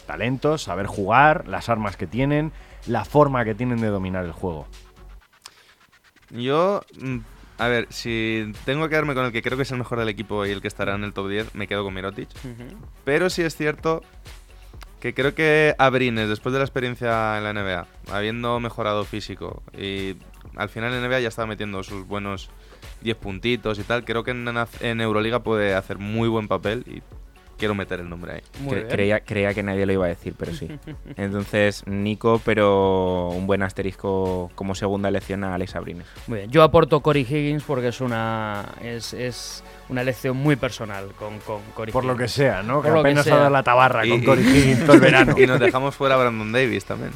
[0.07, 2.53] Talento, saber jugar, las armas que tienen,
[2.89, 4.67] la forma que tienen de dominar el juego.
[6.31, 7.17] Yo, mm,
[7.57, 10.09] a ver, si tengo que quedarme con el que creo que es el mejor del
[10.09, 12.29] equipo y el que estará en el top 10, me quedo con Mirotic.
[13.03, 14.01] Pero sí es cierto
[14.99, 20.15] que creo que Abrines, después de la experiencia en la NBA, habiendo mejorado físico y
[20.55, 22.49] al final en NBA ya estaba metiendo sus buenos
[23.01, 24.47] 10 puntitos y tal, creo que en,
[24.81, 27.01] en Euroliga puede hacer muy buen papel y
[27.59, 28.41] quiero meter el nombre ahí.
[28.67, 30.67] Cre- creía, creía que nadie lo iba a decir, pero sí.
[31.17, 36.07] Entonces, Nico, pero un buen asterisco como segunda elección a Alex Abrines.
[36.27, 36.51] Muy bien.
[36.51, 41.61] Yo aporto Cory Higgins porque es una es, es una elección muy personal con, con
[41.75, 42.31] Cory Por lo que Higgins.
[42.31, 42.81] sea, ¿no?
[42.81, 44.93] Que Por lo que apenas ha dado la tabarra Y- con y- Corey Higgins todo
[44.93, 45.35] el verano.
[45.37, 47.11] Y nos dejamos fuera a Brandon Davis también.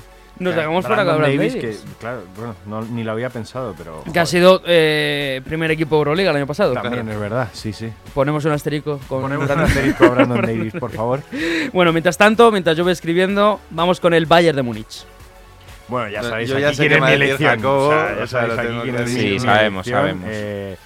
[0.51, 1.77] Nos Brandon con Brandon Davis, Davis.
[1.79, 5.95] que claro, bueno, no- ni lo había pensado, pero Que ha sido eh, primer equipo
[5.97, 6.73] Euroliga el año pasado.
[6.73, 7.91] también es verdad, sí, sí.
[8.13, 11.21] Ponemos un asterisco con Ponemos un asterisco a Brandon Davis, por favor.
[11.73, 15.05] Bueno, mientras tanto, mientras yo voy escribiendo, vamos con el Bayern de Múnich.
[15.87, 17.49] Bueno, ya Yo sabéis ya aquí sé quién es mi elección.
[17.57, 19.23] Jacobo, o sea, ya o sea, sabéis lo aquí quién es mi- clarísimo.
[19.33, 19.99] mi Sí, sabemos, elección.
[20.01, 20.25] sabemos.
[20.31, 20.77] Eh,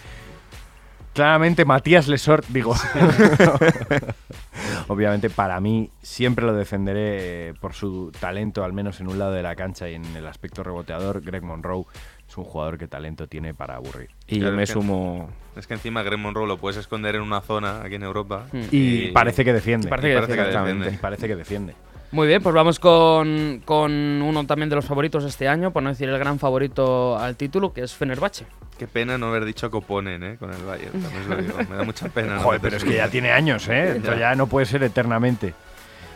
[1.13, 2.75] claramente Matías Lesort, digo.
[4.87, 9.31] Obviamente para mí siempre lo defenderé eh, por su talento, al menos en un lado
[9.31, 11.21] de la cancha y en el aspecto reboteador.
[11.21, 11.85] Greg Monroe
[12.27, 14.09] es un jugador que talento tiene para aburrir.
[14.27, 15.29] Y Claro, yo me es que- sumo.
[15.55, 18.45] Es que encima Greg Monroe lo puedes esconder en una zona aquí en Europa.
[18.51, 18.61] Hmm.
[18.71, 19.87] Y, parece que defiende.
[19.87, 20.67] Y parece y que parece que defiende.
[20.73, 20.95] defiende.
[20.95, 21.73] Y parece que defiende.
[22.11, 25.89] Muy bien, pues vamos con, con uno también de los favoritos este año, por no
[25.89, 28.45] decir el gran favorito al título, que es Fenerbahce.
[28.79, 30.37] Qué pena no haber dicho Coponen, ¿eh?
[30.37, 31.57] Con el Bayern, también lo digo.
[31.69, 32.35] Me da mucha pena.
[32.35, 33.97] no Joder, meter pero es que ya tiene años, ¿eh?
[33.97, 34.19] Esto Ya.
[34.19, 35.53] ya no puede ser eternamente.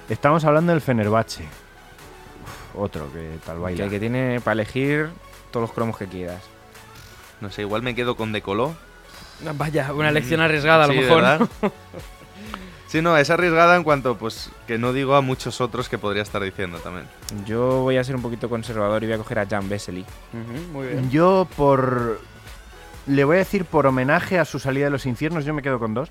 [0.09, 1.43] Estamos hablando del Fenerbahce.
[1.43, 3.89] Uf, otro que tal Que, baila.
[3.89, 5.09] que tiene para elegir
[5.51, 6.41] todos los cromos que quieras.
[7.41, 8.75] No sé, igual me quedo con Decoló.
[9.55, 11.49] Vaya, una elección arriesgada a lo Sí, mejor.
[12.91, 16.23] Sí, no, es arriesgada en cuanto, pues, que no digo a muchos otros que podría
[16.23, 17.05] estar diciendo también.
[17.45, 20.01] Yo voy a ser un poquito conservador y voy a coger a Jan Vesely.
[20.01, 21.09] Ujú, muy bien.
[21.09, 22.19] Yo por...
[23.07, 25.79] Le voy a decir por homenaje a su salida de los infiernos, yo me quedo
[25.79, 26.09] con dos.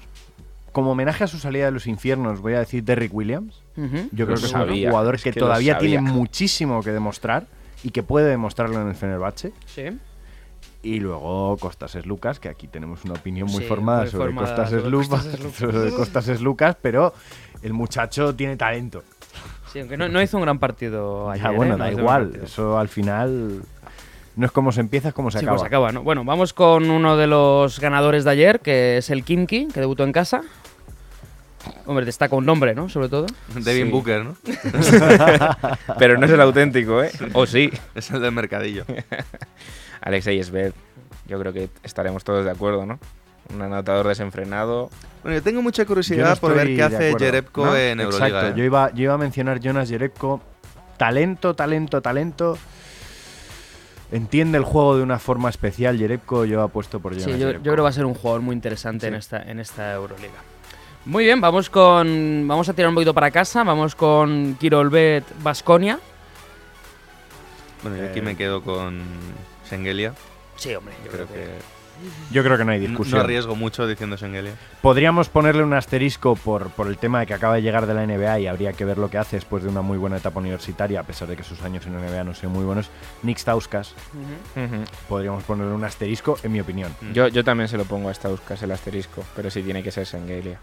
[0.73, 3.61] Como homenaje a su salida de los infiernos, voy a decir Derrick Williams.
[3.77, 6.93] Yo Lo creo que es sabía, un jugador es que, que todavía tiene muchísimo que
[6.93, 7.47] demostrar
[7.83, 9.53] y que puede demostrarlo en el Fenerbahce.
[9.67, 9.99] Sí.
[10.83, 14.25] Y luego Costas es Lucas, que aquí tenemos una opinión muy Sí, formada muy sobre
[14.33, 15.57] formada Costas sobre es Lucas, Costas Lucas.
[15.59, 17.15] sobre Costas es Lucas, pero
[17.63, 19.03] el muchacho tiene talento.
[19.73, 21.45] Sí, aunque no, no hizo un gran partido ayer.
[21.45, 21.79] Ya, bueno, ¿eh?
[21.79, 23.61] No da igual, eso al final
[24.37, 25.59] no es como se empieza, es como se Sí, acaba.
[25.59, 26.03] pues acaba, ¿no?
[26.03, 30.05] Bueno, vamos con uno de los ganadores de ayer, que es el Kimki, que debutó
[30.05, 30.41] en casa.
[31.85, 32.89] Hombre, destaca un nombre, ¿no?
[32.89, 33.27] Sobre todo.
[33.55, 33.93] Devin Sí.
[33.93, 34.35] Booker, ¿no?
[35.99, 37.11] Pero no es el auténtico, ¿eh?
[37.35, 37.71] O sí.
[37.95, 38.85] Es el del mercadillo.
[40.01, 40.73] Alexei Sved.
[41.27, 42.99] Yo creo que estaremos todos de acuerdo, ¿no?
[43.55, 44.91] Un anotador desenfrenado.
[45.23, 47.77] Bueno, yo tengo mucha curiosidad no por ver qué de hace Jerebko ¿no?
[47.77, 48.27] en Euroliga.
[48.27, 48.55] Exacto, ¿eh?
[48.57, 50.41] yo, iba, yo iba a mencionar Jonas Jerebko.
[50.97, 52.59] Talento, talento, talento.
[54.13, 55.99] Entiende el juego de una forma especial.
[55.99, 58.55] Jerebko, yo apuesto por Jonas Sí, yo, creo que va a ser un jugador muy
[58.55, 60.43] interesante en, esta, en esta Euroliga.
[61.05, 62.45] Muy bien, vamos con.
[62.47, 63.65] Vamos a tirar un poquito para casa.
[63.65, 65.99] Vamos con Kirolbet Basconia.
[67.83, 69.01] Bueno, yo aquí Eh, me quedo con
[69.71, 70.13] Sengelia.
[70.57, 71.45] Sí, hombre, yo Creo creo que.
[71.47, 71.81] que
[72.33, 73.19] Yo creo que no hay discusión.
[73.19, 74.53] no arriesgo mucho diciendo Schengelia.
[74.83, 78.07] Podríamos ponerle un asterisco por, por el tema de que acaba de llegar de la
[78.07, 81.01] NBA y habría que ver lo que hace después de una muy buena etapa universitaria,
[81.01, 82.91] a pesar de que sus años en la NBA no sean muy buenos.
[83.23, 83.95] Nick Stauskas,
[85.09, 86.95] podríamos ponerle un asterisco, en mi opinión.
[87.13, 90.07] Yo, yo también se lo pongo a Stauskas el asterisco, pero sí tiene que ser
[90.07, 90.59] Sengelia.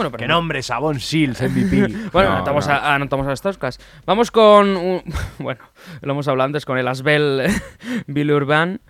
[0.00, 0.62] Bueno, pero ¡Qué nombre!
[0.62, 2.08] Sabón Shields, MVP.
[2.12, 2.72] Bueno, No, anotamos, no.
[2.72, 3.78] A, anotamos a Stauskas.
[4.06, 4.76] Vamos con.
[4.76, 5.02] un-
[5.38, 5.60] bueno,
[6.00, 7.46] lo hemos hablado antes con el Asbel
[8.06, 8.80] Billy Urban.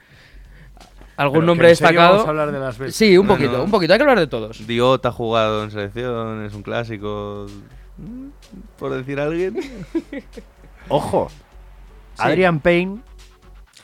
[1.16, 2.12] ¿Algún Pero, nombre ¿que en serio destacado?
[2.14, 2.92] vamos a hablar de las Bell?
[2.92, 3.92] Sí, un poquito, un poquito.
[3.92, 4.66] Hay que hablar de todos.
[4.66, 7.46] Diot ha jugado en selección, es un clásico.
[8.78, 9.58] Por decir alguien.
[10.88, 11.28] Ojo,
[12.18, 13.00] Adrian Payne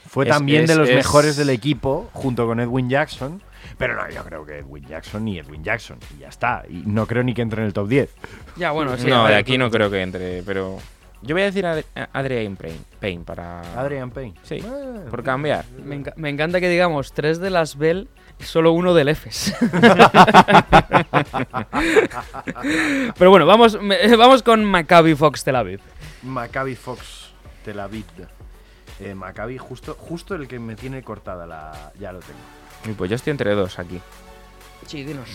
[0.09, 3.43] fue Es- también de los es- mejores del equipo, junto con Edwin Jackson.
[3.79, 5.99] Pero no, yo creo que Edwin Jackson ni Edwin Jackson.
[6.17, 6.63] Y ya está.
[6.69, 8.11] Y no creo ni que entre en el top 10.
[8.57, 9.07] Ya, bueno, sí.
[9.07, 10.79] no, de aquí no creo que entre, pero.
[11.23, 13.61] Yo voy a decir a Adrian Payne, Payne para.
[13.79, 14.35] Adrian Payne.
[14.43, 15.01] Sí, Ah.
[15.11, 15.65] por cambiar.
[15.85, 18.09] Me, enca- me encanta que digamos tres del Asbel
[18.39, 19.55] y solo uno del EFES.
[23.19, 23.79] Pero bueno, vamos,
[24.19, 25.81] vamos con Maccabi Fox Tel Aviv.
[26.23, 27.31] Maccabi Fox
[27.65, 28.05] Tel Aviv.
[29.01, 31.93] Eh, Maccabi, justo, justo el que me tiene cortada la.
[31.99, 32.39] Ya lo tengo.
[32.87, 34.01] Uy, Pues yo estoy entre dos aquí.
[34.87, 35.29] Sí, dinos.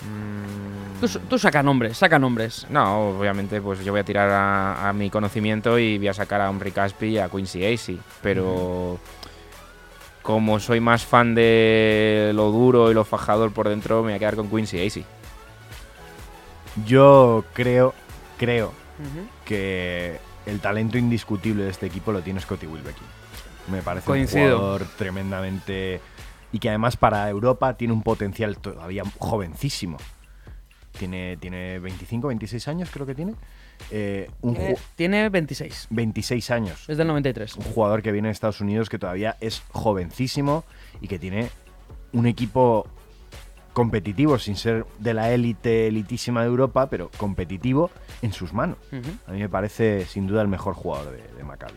[0.00, 2.66] Mm, Tú, tú saca nombres, saca nombres.
[2.70, 6.40] No, obviamente, pues yo voy a tirar a, a mi conocimiento y voy a sacar
[6.40, 8.00] a Omri Caspi y a Quincy Acey.
[8.22, 8.98] Pero
[10.22, 14.18] como soy más fan de lo duro y lo fajador por dentro, me voy a
[14.18, 15.04] quedar con Quincy Acey.
[16.86, 17.94] Yo creo,
[18.38, 18.72] creo
[19.44, 23.06] que el talento indiscutible de este equipo lo tiene Scotty Wilbekin.
[23.70, 24.54] Me parece Coincido.
[24.56, 26.00] un jugador tremendamente...
[26.50, 29.98] Y que además para Europa tiene un potencial todavía jovencísimo.
[30.98, 33.34] Tiene, tiene 25, 26 años creo que tiene.
[33.90, 35.88] Eh, un Tiene, ju- tiene 26.
[35.90, 36.88] 26 años.
[36.88, 37.54] Es del 93.
[37.56, 40.64] Un jugador que viene de Estados Unidos que todavía es jovencísimo
[41.02, 41.50] y que tiene
[42.12, 42.88] un equipo
[43.74, 47.90] competitivo, sin ser de la élite elitísima de Europa, pero competitivo
[48.22, 48.78] en sus manos.
[49.26, 51.74] A mí me parece sin duda el mejor jugador de, de Maccabi.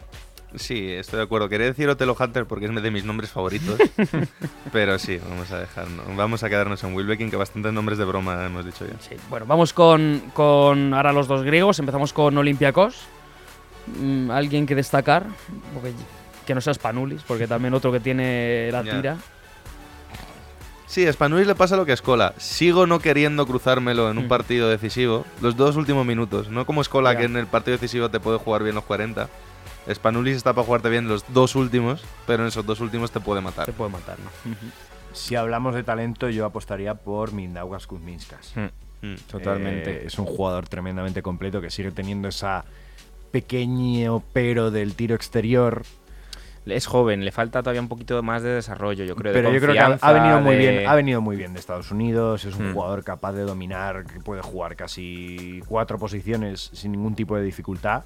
[0.55, 1.47] Sí, estoy de acuerdo.
[1.47, 3.79] Quería decir Otelo Hunter porque es de mis nombres favoritos.
[4.73, 5.85] pero sí, vamos a dejar.
[6.15, 8.93] Vamos a quedarnos en Wilbekin, que bastantes nombres de broma hemos dicho ya.
[8.99, 11.79] Sí, bueno, vamos con, con ahora los dos griegos.
[11.79, 12.97] Empezamos con Olympiacos.
[13.99, 15.25] Mm, Alguien que destacar.
[15.73, 15.93] porque-
[16.45, 18.95] que no sea Spanulis, porque también otro que tiene la Ya.
[18.95, 19.17] tira.
[20.87, 22.33] Sí, a Spanulis le pasa lo que a Escola.
[22.37, 24.27] Sigo no queriendo cruzármelo en un Mm.
[24.27, 26.49] partido decisivo los dos últimos minutos.
[26.49, 27.19] No como Escola, Ya.
[27.19, 29.29] que en el partido decisivo te puede jugar bien los 40.
[29.91, 33.41] Spanulis está para jugarte bien los dos últimos, pero en esos dos últimos te puede
[33.41, 33.65] matar.
[33.65, 34.55] Te puede matar, ¿no?
[35.13, 38.53] Si hablamos de talento, yo apostaría por Mindaugas Kuzminskas.
[38.55, 38.65] Mm,
[39.03, 39.15] Mm.
[39.29, 39.91] Totalmente.
[39.91, 42.63] Eh, es un jugador tremendamente completo que sigue teniendo esa
[43.31, 45.83] pequeño pero del tiro exterior.
[46.67, 49.33] Es joven, le falta todavía un poquito más de desarrollo, yo creo.
[49.33, 51.89] de Pero yo creo que ha, venido muy bien, ha venido muy bien de Estados
[51.89, 52.73] Unidos, es un Hmm.
[52.75, 58.03] jugador capaz de dominar, que puede jugar casi cuatro posiciones sin ningún tipo de dificultad.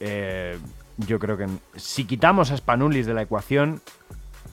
[0.00, 0.58] Eh,
[0.98, 3.80] yo creo que si quitamos a Spanulis de la ecuación,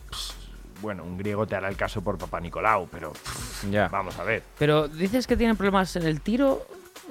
[0.09, 0.33] pues,
[0.81, 3.87] bueno, un griego te hará el caso por Papá Nicolau, pero pff, Ya.
[3.87, 4.43] vamos a ver.
[4.59, 6.65] Pero dices que tiene problemas en el tiro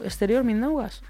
[0.04, 1.02] exterior, Mindaugas.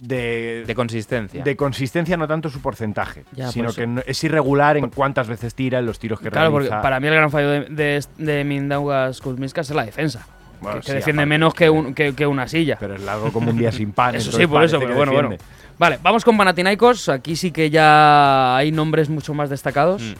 [0.00, 1.42] De, De consistencia.
[1.42, 5.26] de consistencia no tanto su porcentaje, Ya, sino por que no- es irregular en cuántas
[5.26, 6.82] veces tira, en los tiros que Claro, porque realiza.
[6.82, 10.24] para mí el gran fallo de, de, de Mindaugas Kuzminskas es la defensa.
[10.60, 12.76] Bueno, que, que sí, defiende aparte, menos que, un- que- que una silla.
[12.78, 14.14] Pero es largo como un día sin pan.
[14.14, 15.30] Eso sí, por eso, pero bueno, bueno.
[15.78, 17.08] Vale, vamos con Panathinaikos.
[17.08, 20.02] Aquí sí que ya hay nombres mucho más destacados.
[20.02, 20.12] Mm.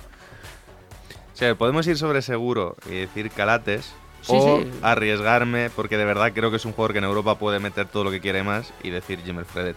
[1.34, 3.92] O sea, podemos ir sobre seguro y decir Calates.
[4.20, 4.70] Sí, o sí.
[4.82, 8.02] arriesgarme, porque de verdad creo que es un jugador que en Europa puede meter todo
[8.02, 9.76] lo que quiere más y decir Jimmer Fredet.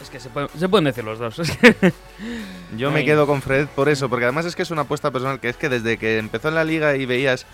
[0.00, 1.36] Es que se, pueden- se pueden decir los dos.
[2.78, 5.40] Yo me quedo con Fred por eso, porque además es que es una apuesta personal,
[5.40, 7.46] que es que desde que empezó en la liga y veías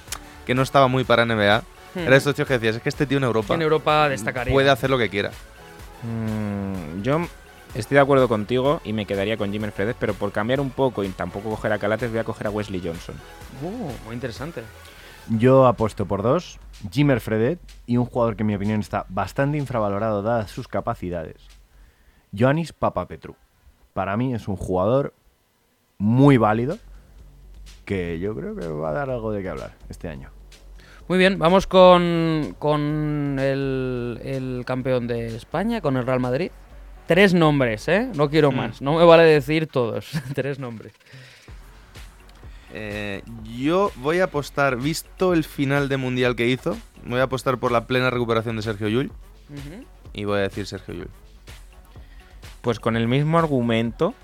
[0.47, 1.63] que no estaba muy para NBA,
[1.97, 4.53] era estos tíos que decías, es que este tío en Europa en Europa destacaría.
[4.53, 5.31] puede hacer lo que quiera.
[6.03, 7.27] Mm, yo
[7.75, 11.05] estoy de acuerdo contigo y me quedaría con Jimmer Fredes, pero por cambiar un poco
[11.05, 13.15] y tampoco coger a Calates, voy a coger a Wesley Johnson.
[13.63, 14.63] Uh, muy interesante.
[15.29, 16.59] Yo apuesto por dos,
[16.91, 21.37] Jimmer Fredet y un jugador que en mi opinión está bastante infravalorado dadas sus capacidades,
[22.33, 23.37] Ioannis Papapetru.
[23.93, 25.15] Para mí es un jugador
[25.99, 26.79] muy válido
[27.85, 30.31] que yo creo que va a dar algo de qué hablar este año.
[31.07, 36.51] Muy bien, vamos con, con el, el campeón de España, con el Real Madrid.
[37.11, 38.09] Tres nombres, ¿eh?
[38.15, 38.81] No quiero más.
[38.81, 40.13] No me vale decir todos.
[40.33, 40.93] Tres nombres.
[42.73, 43.25] Eh,
[43.59, 47.73] yo voy a apostar, visto el final de Mundial que hizo, voy a apostar por
[47.73, 49.11] la plena recuperación de Sergio Llull
[50.13, 51.11] y voy a decir Sergio Llull.
[52.61, 54.15] Pues con el mismo argumento,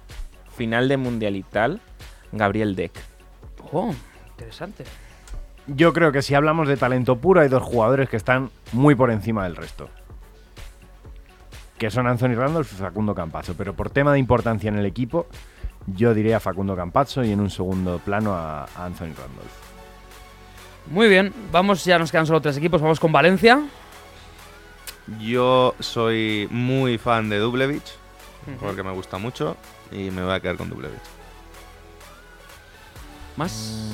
[0.56, 1.80] final de Mundial y tal,
[2.30, 2.92] Gabriel Deck.
[3.72, 3.92] Oh,
[4.30, 4.84] interesante.
[5.66, 9.10] Yo creo que si hablamos de talento puro, hay dos jugadores que están muy por
[9.10, 9.90] encima del resto.
[11.78, 13.54] Que son Anthony Randolph y Facundo Campazzo.
[13.54, 15.26] Pero por tema de importancia en el equipo,
[15.86, 19.66] yo diría a Facundo Campazzo y en un segundo plano a, a Anthony Randolph.
[20.90, 23.60] Muy bien, vamos, ya nos quedan solo tres equipos, vamos con Valencia.
[25.20, 27.96] Yo soy muy fan de Dublevich,
[28.60, 29.56] porque me gusta mucho,
[29.90, 31.02] y me voy a quedar con Dublevich.
[33.36, 33.92] ¿Más?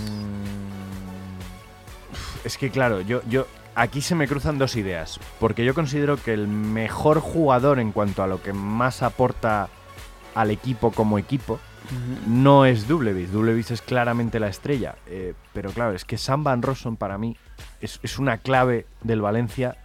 [2.44, 5.20] Es que claro, yo, yo aquí se me cruzan dos ideas.
[5.40, 9.68] Porque yo considero que el mejor jugador en cuanto a lo que más aporta
[10.34, 11.58] al equipo como equipo
[12.26, 13.28] no es Dublevich.
[13.28, 14.96] Dublevich es claramente la estrella.
[15.06, 17.36] Eh, pero claro, es que Sam Van Rosson para mí
[17.80, 19.76] es, es una clave del Valencia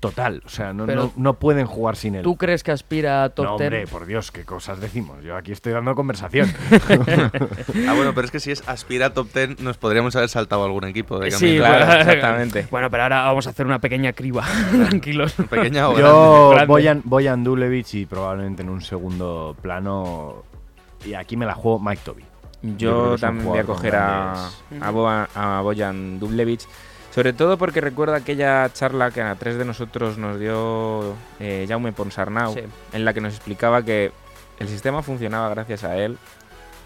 [0.00, 0.42] total.
[0.46, 2.22] O sea, no, no, no pueden jugar sin él.
[2.22, 3.66] ¿Tú crees que aspira a top no, 10?
[3.66, 5.22] hombre, por Dios, qué cosas decimos.
[5.22, 6.52] Yo aquí estoy dando conversación.
[7.88, 10.64] Ah, bueno, pero es que si es aspira a top 10, nos podríamos haber saltado
[10.64, 11.56] algún equipo de Sí.
[11.56, 12.66] Claro, exactamente.
[12.70, 14.44] Bueno, pero ahora vamos a hacer una pequeña criba.
[14.70, 15.34] Tranquilos.
[15.48, 16.66] Pequeña o Yo grande.
[16.66, 20.44] voy a, voy a Dublevich y probablemente en un segundo plano.
[21.04, 22.24] Y aquí me la juego Mike Toby.
[22.62, 26.66] Yo también voy a coger a, a, Bojan Dublevich.
[27.18, 31.90] Sobre todo porque recuerdo aquella charla que a tres de nosotros nos dio eh, Jaume
[31.90, 32.60] Ponsarnau, Sí.
[32.92, 34.12] en la que nos explicaba que
[34.60, 36.16] el sistema funcionaba gracias a él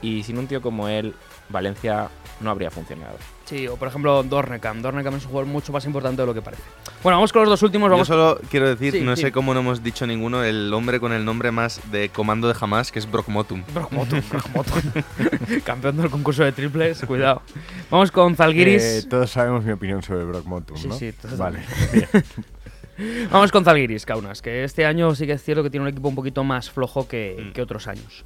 [0.00, 1.14] y sin un tío como él,
[1.50, 2.08] Valencia
[2.42, 3.16] no habría funcionado.
[3.44, 4.82] Sí, o por ejemplo Dornekam.
[4.82, 6.62] Dornekam es un jugador mucho más importante de lo que parece.
[7.02, 7.86] Bueno, vamos con los dos últimos.
[7.88, 9.22] Yo Vamos solo quiero decir, Sí, no sí.
[9.22, 12.54] sé cómo no hemos dicho ninguno, el hombre con el nombre más de comando de
[12.54, 13.62] jamás, que es Brock Motum.
[13.74, 14.82] Brockmotum, Brockmotum.
[15.64, 17.42] Campeón del concurso de triples, cuidado.
[17.90, 18.82] Vamos con Zalgiris.
[18.82, 20.94] Eh, todos sabemos mi opinión sobre Brock Motum, Sí, ¿no?
[20.94, 21.58] sí, todos Vale.
[23.30, 26.08] Vamos con Zalgiris, Kaunas, que este año sí que es cierto que tiene un equipo
[26.08, 27.52] un poquito más flojo que, Mm.
[27.52, 28.24] que otros años.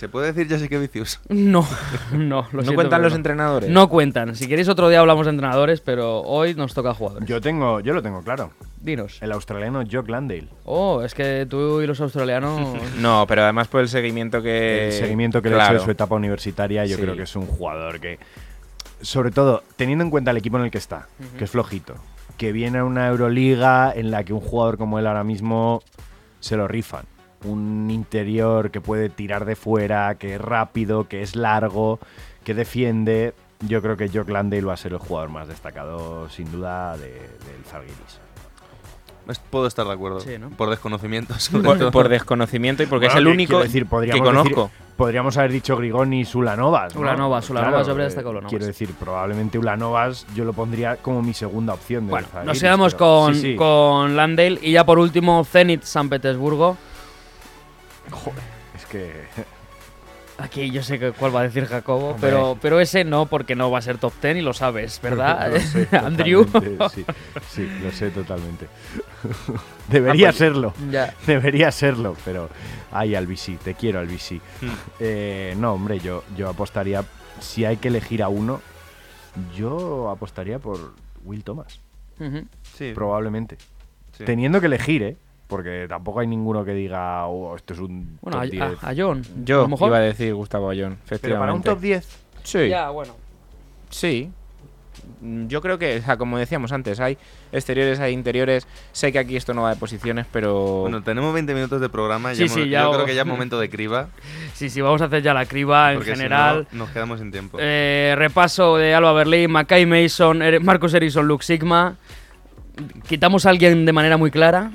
[0.00, 1.20] ¿Se puede decir Jessica Vicius?
[1.28, 1.68] No,
[2.14, 3.16] no, lo ¿No cuentan los no.
[3.16, 3.68] entrenadores?
[3.68, 4.34] No cuentan.
[4.34, 7.28] Si queréis otro día hablamos de entrenadores, pero hoy nos toca jugadores.
[7.28, 8.50] Yo tengo, yo lo tengo claro.
[8.80, 9.18] Dinos.
[9.20, 10.48] El australiano Jock Landale.
[10.64, 12.78] Oh, es que tú y los australianos...
[12.98, 14.86] No, pero además por el seguimiento que...
[14.86, 15.78] el seguimiento que le hecho claro.
[15.80, 17.02] de su etapa universitaria, yo Sí.
[17.02, 18.18] creo que es un jugador que,
[19.02, 21.96] sobre todo, teniendo en cuenta el equipo en el que está, que es flojito,
[22.38, 25.82] que viene a una Euroliga en la que un jugador como él ahora mismo
[26.40, 27.04] se lo rifan.
[27.44, 31.98] Un interior que puede tirar de fuera, que es rápido, que es largo,
[32.44, 33.32] que defiende.
[33.66, 37.08] Yo creo que Jock Landale va a ser el jugador más destacado, sin duda, de-
[37.12, 38.20] del Zalgiris.
[39.50, 40.18] Puedo estar de acuerdo.
[40.20, 40.50] Sí, ¿no?
[40.50, 41.90] Por desconocimiento, sobre Por, todo.
[41.92, 44.62] por desconocimiento y porque Bueno, es el único quiero decir, que podríamos conozco.
[44.64, 46.94] decir- podríamos haber dicho Grigoni y Sulanovas.
[46.94, 47.00] ¿no?
[47.02, 48.50] Ulanovas, Ulanovas, yo habría eh, destacado Ulanovas.
[48.50, 52.06] Quiero decir, probablemente Ulanovas yo lo pondría como mi segunda opción.
[52.06, 53.56] de Bueno, nos quedamos pero- con, sí, sí.
[53.56, 56.76] con Landale y ya por último Zenit San Petersburgo.
[58.76, 59.12] Es que.
[60.38, 62.20] Aquí yo sé cuál va a decir Jacobo, Hombre.
[62.30, 65.52] pero, pero ese no, porque no va a ser top 10 y lo sabes, ¿verdad?
[65.52, 66.46] Lo sé Andrew.
[66.94, 67.04] Sí,
[67.50, 68.66] sí, lo sé totalmente.
[69.88, 70.72] Debería Ah, pues- serlo.
[70.90, 71.14] ya.
[71.26, 72.48] Debería serlo, pero.
[72.90, 74.36] Ay, Albisi, te quiero, Albisi.
[74.62, 74.68] Hmm.
[75.00, 77.04] Eh, no, hombre, yo, yo apostaría.
[77.40, 78.62] Si hay que elegir a uno,
[79.54, 80.94] yo apostaría por
[81.24, 81.80] Will Thomas.
[82.76, 83.56] Sí, Probablemente.
[84.16, 84.24] sí.
[84.24, 85.16] Teniendo que elegir, ¿eh?
[85.50, 88.62] Porque tampoco hay ninguno que diga, oh, esto es un Bueno, top a, 10.
[88.84, 89.20] a- a John.
[89.22, 89.88] a Yo lo mejor.
[89.88, 92.06] iba a decir Gustavo Ayón, Pero para un top 10.
[92.44, 93.14] Sí, Ya, bueno.
[93.90, 94.30] sí.
[95.22, 97.18] Yo creo que, o sea, como decíamos antes, hay
[97.52, 98.66] exteriores, hay interiores.
[98.92, 100.80] Sé que aquí esto no va de posiciones, pero...
[100.82, 102.34] Bueno, tenemos 20 minutos de programa.
[102.34, 104.08] Sí, ya sí, hemos- ya yo o- creo que ya es momento de criba.
[104.54, 106.66] Sí, sí, vamos a hacer ya la criba en porque si general.
[106.72, 107.58] no, nos quedamos sin tiempo.
[107.60, 111.96] Eh, repaso de Alba Berlín, Mackay Mason, Ere- Marcus Erison, Luke Sigma.
[113.08, 114.70] Quitamos a alguien de manera muy clara.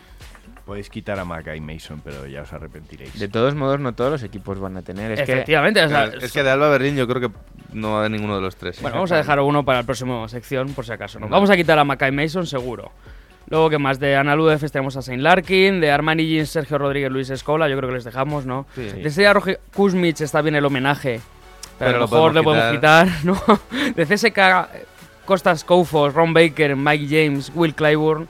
[0.65, 3.19] Podéis quitar a Mackay Mason, pero ya os arrepentiréis.
[3.19, 5.12] De todos modos, no todos los equipos van a tener.
[5.12, 5.84] Es que Efectivamente.
[5.84, 7.36] o sea, es que de Alba Berlín yo creo que
[7.71, 8.82] no va a haber ninguno de los tres.
[8.82, 11.19] Bueno, vamos a dejar uno para la próxima sección, por si acaso.
[11.19, 11.30] ¿no?
[11.30, 12.91] Vamos a quitar a Mackay Mason, seguro.
[13.47, 13.99] Luego, ¿qué más?
[13.99, 17.78] De Analu Efes tenemos a Saint Larkin, de Armani Jeans, Sergio Rodríguez, Luis Escola, yo
[17.78, 18.65] creo que les dejamos, ¿no?
[18.73, 18.82] Sí.
[18.82, 21.21] De Estrella Roja Kuzmich está bien el homenaje,
[21.78, 23.39] pero, Pero a lo lo mejor le podemos quitar, ¿no?
[23.95, 28.28] De CSK, Costas Koufos, Ron Baker, Mike James, Will Clyburn.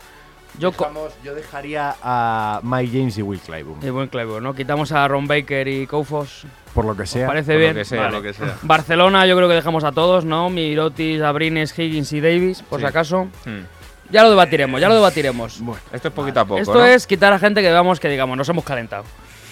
[0.59, 3.85] Yo, Dejamos- yo dejaría a Mike James y Will Clyburn.
[3.85, 4.53] y Will Clyburn, ¿no?
[4.53, 6.45] Quitamos a Ron Baker y Koufos.
[6.73, 7.27] Por lo que sea.
[7.27, 7.75] ¿Parece por lo bien?
[7.75, 8.11] que sea, Vale.
[8.17, 8.57] lo que sea.
[8.63, 10.49] Barcelona, yo creo que dejamos a todos, ¿no?
[10.49, 12.83] Mirotis, Abrines, Higgins y Davis, por Sí.
[12.85, 13.25] si acaso.
[13.45, 13.63] Hmm.
[14.11, 15.61] Ya lo debatiremos, ya lo debatiremos.
[15.91, 16.85] Esto es poquito a poco, Esto ¿no?
[16.85, 19.03] es quitar a gente que veamos que digamos, nos hemos calentado.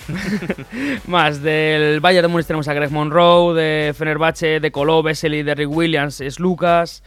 [1.07, 5.55] Más del Bayern de Múnich tenemos a Greg Monroe, de Fenerbahce, de Coló, Vesely, de
[5.55, 7.03] Rick Williams, es Lucas.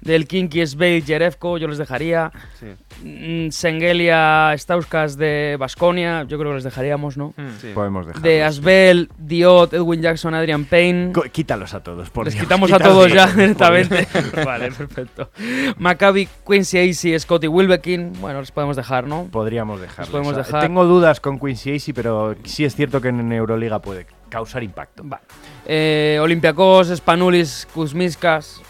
[0.00, 2.30] Del Kinky Sveit Jerevko, yo les dejaría.
[2.58, 2.66] Sí.
[3.02, 7.34] Mm, Sengelia Stauskas de Basconia, yo creo que les dejaríamos, ¿no?
[7.60, 7.72] Sí.
[7.74, 8.22] Podemos dejar.
[8.22, 11.12] De Asbel, Diot, Edwin Jackson, Adrian Payne.
[11.32, 14.06] Quítalos a todos, por Les Dios, quitamos a todos ya directamente.
[14.44, 15.30] vale, perfecto.
[15.78, 18.12] Maccabi, Quincy Acey, Scotty Wilbekin.
[18.20, 19.28] Bueno, les podemos dejar, ¿no?
[19.30, 20.08] Podríamos dejarlos.
[20.10, 20.62] podemos O sea, dejar.
[20.62, 25.02] Tengo dudas con Quincy Acey, pero sí es cierto que en Euroliga puede causar impacto.
[25.04, 25.22] Vale.
[25.66, 28.62] Eh, Olympiacos, Spanulis, Kuzmiskas.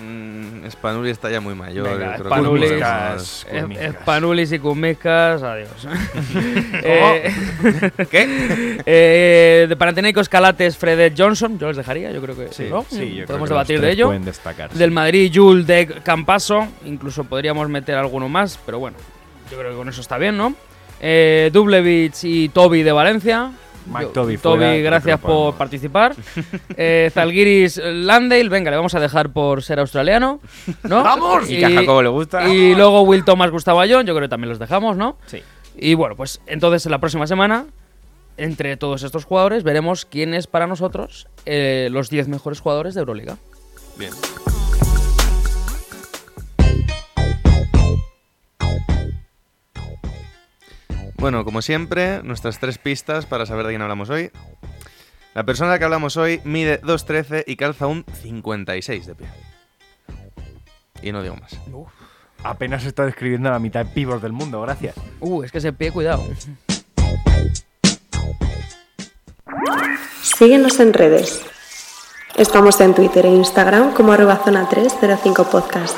[0.00, 1.84] Mm, Spanulis está ya muy mayor.
[1.88, 3.46] Venga, creo que Spanulis.
[3.48, 3.92] Eh.
[4.02, 5.70] Spanulis y Kuzmiskas, adiós.
[6.86, 7.32] Eh,
[8.10, 8.78] ¿Qué?
[8.84, 11.58] eh, de Panathinaikos, Calates, Fredet Johnson.
[11.58, 12.84] Yo les dejaría, yo creo que Sí, ¿no?
[12.88, 14.06] sí, yo creo podemos que debatir de ello.
[14.06, 14.70] Pueden destacar.
[14.70, 16.66] Del Madrid, Jules de Campaso.
[16.84, 18.96] Incluso podríamos meter alguno más, pero bueno,
[19.50, 20.54] yo creo que con eso está bien, ¿no?
[21.00, 23.50] Eh, Dublevich y Toby de Valencia.
[23.86, 26.14] Mike Toby creo gracias por participar.
[26.76, 30.40] eh, Zalgiris Landale, venga, le vamos a dejar por ser australiano,
[30.84, 31.02] ¿no?
[31.04, 31.50] ¡Vamos!
[31.50, 32.48] Y que a Jacobo le gusta.
[32.48, 35.16] Y luego Will Thomas, Gustavo Ayón, yo creo que también los dejamos, ¿no?
[35.26, 35.42] Sí.
[35.76, 37.66] Y bueno, pues entonces la próxima semana,
[38.36, 43.00] entre todos estos jugadores, veremos quién es para nosotros eh, los 10 mejores jugadores de
[43.00, 43.36] Euroliga.
[43.98, 44.12] Bien.
[51.24, 54.30] Bueno, como siempre, nuestras tres pistas para saber de quién hablamos hoy.
[55.32, 59.26] La persona de la que hablamos hoy mide 2'13 y calza un 56 de pie.
[61.00, 61.58] Y no digo más.
[62.42, 64.96] Apenas está describiendo a la mitad de pibos del mundo, gracias.
[65.20, 66.22] Uh, es que ese pie, cuidado.
[70.20, 71.40] Síguenos en redes.
[72.36, 75.96] Estamos en Twitter e Instagram como arroba zona 305 podcast.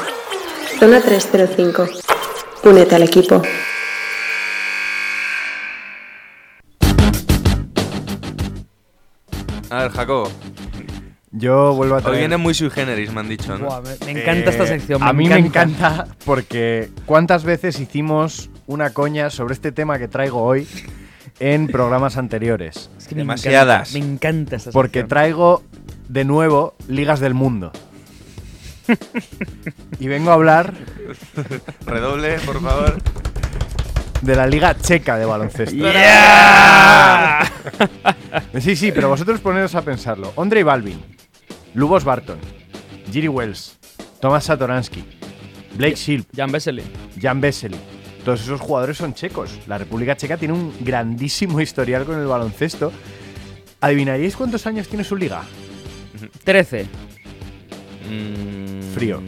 [0.78, 1.88] Zona 305.
[2.62, 3.42] Únete al equipo.
[9.76, 10.30] A ver, Jacobo.
[11.32, 12.18] Yo vuelvo a Hoy traer...
[12.20, 13.66] viene muy sui generis, me han dicho, ¿no?
[13.66, 15.02] Buah, me, me encanta esta Eh, sección.
[15.02, 20.42] A mí me encanta porque cuántas veces hicimos una coña sobre este tema que traigo
[20.42, 20.66] hoy
[21.38, 22.88] en programas anteriores.
[22.96, 23.90] Es que me Demasiadas.
[23.94, 25.08] encanta, Me encanta esta Porque sección.
[25.08, 25.62] traigo
[26.08, 27.70] de nuevo ligas del mundo.
[29.98, 30.72] y vengo a hablar
[31.84, 32.96] Redoble, por favor.
[34.22, 35.76] De la liga checa de baloncesto.
[38.60, 40.32] Sí, sí, pero vosotros poneros a pensarlo.
[40.36, 41.00] Ondrej Balvin,
[41.74, 42.38] Lubos Barton,
[43.12, 43.78] Giri Wells,
[44.20, 45.04] Tomás Satoransky,
[45.76, 46.82] Blake Shield, Jan Vesely.
[47.20, 47.76] Jan Vesely.
[48.24, 49.58] Todos esos jugadores son checos.
[49.66, 52.92] La República Checa tiene un grandísimo historial con el baloncesto.
[53.80, 55.42] ¿Adivinaríais cuántos años tiene su liga?
[56.44, 56.86] 13.
[58.10, 59.22] Mm, Frío.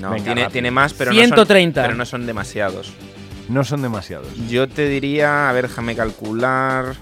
[0.00, 1.80] No, Venga, tiene, más, pero 130.
[1.80, 2.92] No son, pero no son demasiados.
[3.48, 4.28] No son demasiados.
[4.48, 6.94] Yo te diría, a ver, déjame calcular.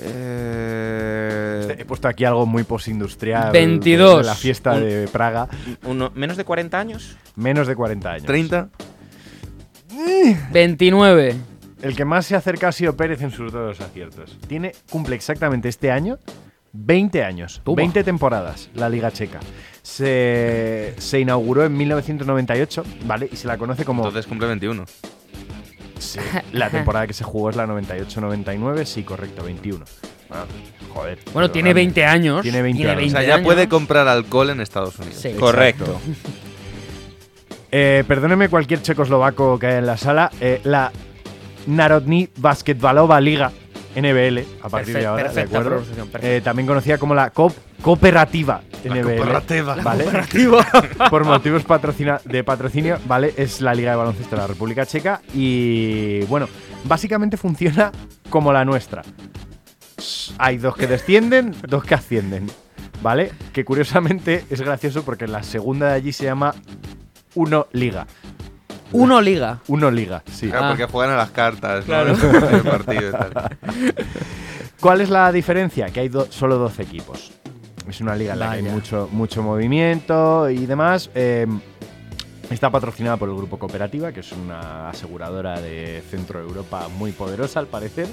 [0.00, 3.52] Eh, He puesto aquí algo muy postindustrial.
[3.52, 4.18] 22.
[4.18, 5.48] De la fiesta Un- de Praga.
[5.84, 7.16] uno, ¿Menos de 40 años?
[7.34, 8.26] Menos de 40 años.
[8.26, 8.68] 30.
[10.52, 11.34] 29.
[11.82, 14.38] El que más se acerca ha sido Pérez en sus dos aciertos.
[14.48, 16.18] Tiene, cumple exactamente este año
[16.72, 17.76] 20 años, Toma.
[17.76, 19.40] 20 temporadas la Liga Checa.
[19.86, 23.28] Se, se inauguró en 1998, ¿vale?
[23.32, 24.84] Y se la conoce como Entonces cumple 21.
[26.00, 26.18] Sí,
[26.52, 29.84] la temporada que se jugó es la 98-99, sí, correcto, 21.
[30.30, 30.44] Ah,
[30.92, 31.20] joder.
[31.32, 31.82] Bueno, tiene grande.
[31.82, 32.42] 20 años.
[32.42, 33.06] Tiene 20 años.
[33.06, 35.18] O sea, 20 ya puede comprar alcohol en Estados Unidos.
[35.20, 35.30] Sí.
[35.38, 36.00] Correcto.
[37.70, 40.30] Eh, perdóneme cualquier checoslovaco que haya en la sala.
[40.40, 40.90] eh, la
[41.68, 43.52] Narodni Basketbalova Liga,
[43.96, 45.82] NBL, a partir de ahora, ¿de acuerdo?
[46.20, 49.16] Eh, también conocida como la Coop- Cooperativa NBL.
[49.16, 49.76] cooperativa.
[49.82, 50.04] ¿vale?
[51.10, 53.32] Por motivos patrocina- de patrocinio, ¿vale?
[53.36, 56.46] Es la Liga de Baloncesto de la República Checa y, bueno,
[56.84, 57.90] básicamente funciona
[58.30, 59.02] como la nuestra.
[60.38, 62.46] Hay dos que descienden, dos que ascienden,
[63.02, 63.32] ¿vale?
[63.52, 66.54] Que curiosamente es gracioso porque la segunda de allí se llama
[67.34, 68.06] Uno Liga.
[68.92, 69.60] Uno liga.
[69.68, 70.48] Uno Liga, sí.
[70.48, 70.68] Claro, Ah.
[70.70, 71.84] porque juegan a las cartas, ¿no?
[71.86, 72.14] Claro.
[72.48, 73.32] En el partido y tal.
[74.80, 75.86] ¿Cuál es la diferencia?
[75.90, 77.32] Que hay do- solo 12 equipos.
[77.88, 81.10] Es una liga en la que hay mucho, mucho movimiento y demás.
[81.14, 81.46] Eh,
[82.50, 87.60] está patrocinada por el Grupo Cooperativa, que es una aseguradora de Centro Europa muy poderosa,
[87.60, 88.06] al parecer.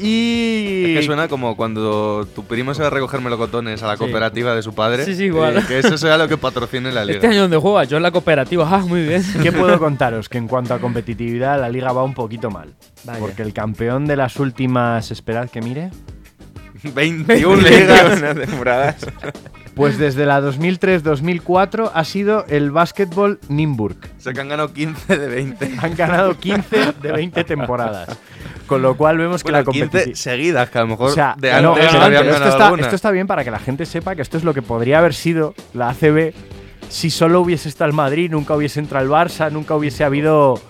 [0.00, 0.84] Y.
[0.94, 3.98] Es que suena como cuando tu primo se va a recoger melocotones a la Sí.
[3.98, 5.04] cooperativa de su padre.
[5.04, 5.58] Sí, sí, igual.
[5.58, 7.16] eh, que eso sea lo que patrocine la liga.
[7.16, 8.68] Este año donde juega, yo en la cooperativa.
[8.70, 9.22] Ah, muy bien.
[9.42, 10.28] ¿Qué puedo contaros?
[10.28, 12.74] Que en cuanto a competitividad, la liga va un poquito mal.
[13.04, 13.18] Vaya.
[13.20, 15.10] Porque el campeón de las últimas.
[15.10, 15.90] Esperad que mire.
[16.94, 18.18] 21 ligas.
[18.18, 18.96] Unas temporadas.
[19.74, 23.96] Pues desde la 2003-2004 ha sido el Basketball Nimburg.
[24.18, 25.74] O sea que han ganado 15 de 20.
[25.80, 28.18] Han ganado 15 de 20 temporadas.
[28.70, 30.16] Con lo cual vemos que la 15 competición...
[30.16, 32.64] seguidas, que a lo mejor O sea, de no, antes no, habían pero esto, está,
[32.66, 32.82] alguna.
[32.82, 35.12] esto está bien para que la gente sepa que esto es lo que podría haber
[35.14, 36.32] sido la ACB
[36.90, 40.60] si solo hubiese estado el Madrid, nunca hubiese entrado el Barça, nunca hubiese habido.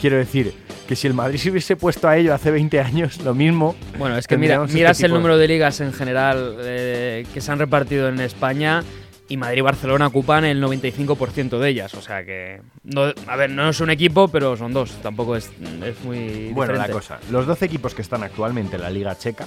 [0.00, 0.54] Quiero decir,
[0.86, 3.76] que si el Madrid se hubiese puesto a ello hace 20 años, lo mismo.
[3.98, 7.52] Bueno, es que mira, este miras el número de ligas en general eh, que se
[7.52, 8.82] han repartido en España
[9.30, 11.94] y Madrid y Barcelona ocupan el 95% de ellas.
[11.94, 14.90] O sea que, no, a ver, no es un equipo, pero son dos.
[15.02, 15.50] Tampoco es,
[15.84, 16.92] es muy Bueno, la diferente.
[16.92, 17.18] cosa.
[17.30, 19.46] Los 12 equipos que están actualmente en la Liga Checa,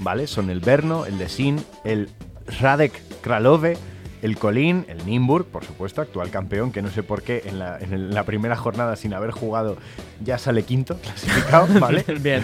[0.00, 0.26] ¿vale?
[0.26, 2.08] Son el Berno, el Desin, el
[2.60, 3.76] Radek Kralove,
[4.22, 7.78] el Kolín, el Nimburg, por supuesto, actual campeón, que no sé por qué en la,
[7.78, 9.76] en la primera jornada sin haber jugado
[10.24, 12.04] ya sale quinto clasificado, ¿vale?
[12.20, 12.42] Bien.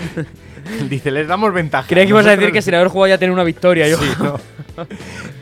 [0.89, 1.87] Dice, les damos ventaja.
[1.89, 3.89] Creía que ibas a decir que sin haber jugado ya tiene una victoria.
[3.89, 3.99] Yo.
[3.99, 4.39] Sí, no.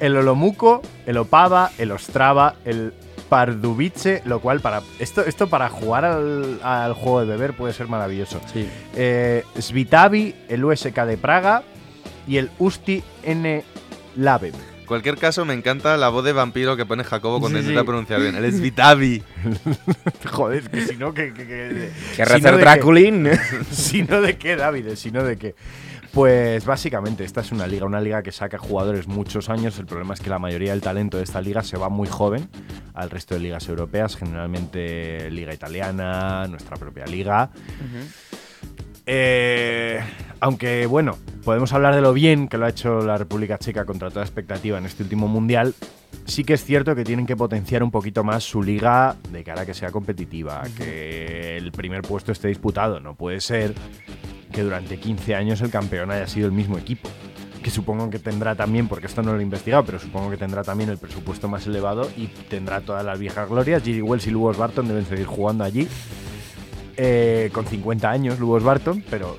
[0.01, 2.93] El Olomuco, el Opava, el Ostrava, el
[3.29, 7.89] Pardubice, lo cual para esto, esto para jugar al, al juego de beber puede ser
[7.89, 8.41] maravilloso.
[8.53, 8.69] Sí.
[8.95, 11.63] Eh, Svitavi, el USK de Praga
[12.27, 13.65] y el Usti N
[14.17, 14.53] Labe.
[14.93, 17.81] En cualquier caso, me encanta la voz de vampiro que pone Jacobo cuando Sí, intenta
[17.81, 17.87] sí.
[17.87, 18.35] pronunciar bien.
[18.37, 19.23] El es Vitavi.
[20.31, 21.33] Joder, que si no, que.
[21.33, 23.25] que, que- Que si no de Draculín.
[23.25, 23.39] qué.
[23.75, 25.55] Si no de qué, David, si no de qué.
[26.13, 29.79] Pues básicamente esta es una liga, una liga que saca jugadores muchos años.
[29.79, 32.51] El problema es que la mayoría del talento de esta liga se va muy joven
[32.93, 37.51] al resto de ligas europeas, generalmente liga italiana, nuestra propia liga.
[39.07, 40.01] Eh,
[40.41, 44.11] aunque bueno, podemos hablar de lo bien que lo ha hecho la República Checa contra
[44.11, 45.75] toda expectativa en este último mundial.
[46.25, 49.63] Sí que es cierto que tienen que potenciar un poquito más su liga de cara
[49.63, 53.01] a que sea competitiva, que el primer puesto esté disputado.
[53.01, 53.75] No puede ser
[54.53, 57.09] que durante 15 años el campeón haya sido el mismo equipo.
[57.63, 60.63] Que supongo que tendrá también, porque esto no lo he investigado, pero supongo que tendrá
[60.65, 63.83] también el presupuesto más elevado y tendrá todas las viejas glorias.
[63.83, 65.89] Giri Wells y Lugos Barton deben seguir jugando allí.
[66.97, 69.39] Eh, con 50 años, Lugos Barton, pero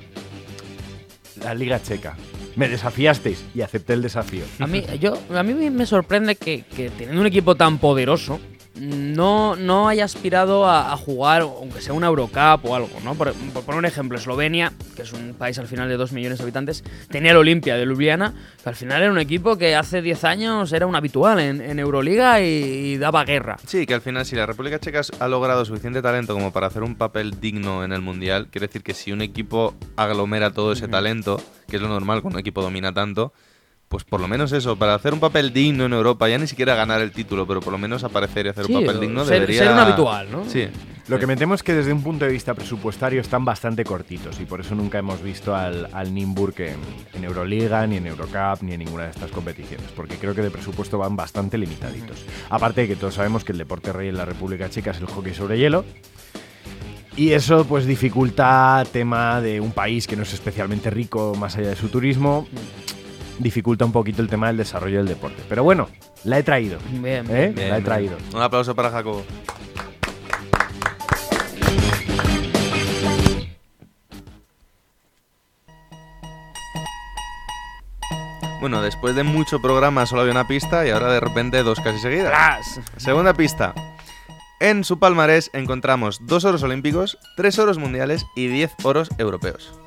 [1.42, 2.16] la Liga Checa.
[2.56, 4.44] Me desafiasteis y acepté el desafío.
[4.60, 8.38] A mí, yo, a mí me sorprende que, que teniendo un equipo tan poderoso
[8.80, 13.14] no, no haya aspirado a, a jugar, aunque sea una Eurocup o algo, ¿no?
[13.14, 16.38] Por, por poner un ejemplo, Eslovenia, que es un país al final de 2 millones
[16.38, 20.02] de habitantes, tenía el Olimpia de Ljubljana, que al final era un equipo que hace
[20.02, 23.56] 10 años era un habitual en, en Euroliga y, y daba guerra.
[23.66, 26.82] Sí, que al final, si la República Checa ha logrado suficiente talento como para hacer
[26.82, 30.88] un papel digno en el Mundial, quiere decir que si un equipo aglomera todo ese
[30.88, 33.32] talento, que es lo normal cuando un equipo domina tanto,
[33.88, 36.74] pues por lo menos eso, para hacer un papel digno en Europa, ya ni siquiera
[36.74, 39.34] ganar el título, pero por lo menos aparecer y hacer Sí, un papel digno ser-
[39.34, 39.62] debería...
[39.62, 40.44] ser un habitual, ¿no?
[40.48, 40.66] Sí.
[41.06, 44.40] Lo que me temo es que desde un punto de vista presupuestario están bastante cortitos
[44.40, 46.76] y por eso nunca hemos visto al, al Nimburg en,
[47.12, 50.50] en Euroliga, ni en Eurocup, ni en ninguna de estas competiciones, porque creo que de
[50.50, 52.24] presupuesto van bastante limitaditos.
[52.48, 55.06] Aparte de que todos sabemos que el deporte rey en la República Checa es el
[55.06, 55.84] hockey sobre hielo.
[57.16, 61.68] Y eso pues dificulta tema de un país que no es especialmente rico más allá
[61.68, 62.48] de su turismo,
[63.38, 65.42] dificulta un poquito el tema del desarrollo del deporte.
[65.48, 65.88] Pero bueno,
[66.24, 66.78] la he traído.
[66.90, 67.52] Bien, ¿eh?
[67.54, 67.84] Bien, la he bien.
[67.84, 68.16] traído.
[68.34, 69.24] Un aplauso para Jacobo.
[78.60, 81.98] Bueno, después de mucho programa solo había una pista y ahora de repente dos casi
[81.98, 82.30] seguidas.
[82.30, 82.80] ¡Tras!
[82.96, 83.74] Segunda pista.
[84.58, 89.78] En su palmarés encontramos dos oros olímpicos, tres oros mundiales y diez oros europeos.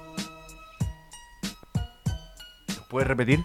[2.90, 3.44] ¿Puedes repetir?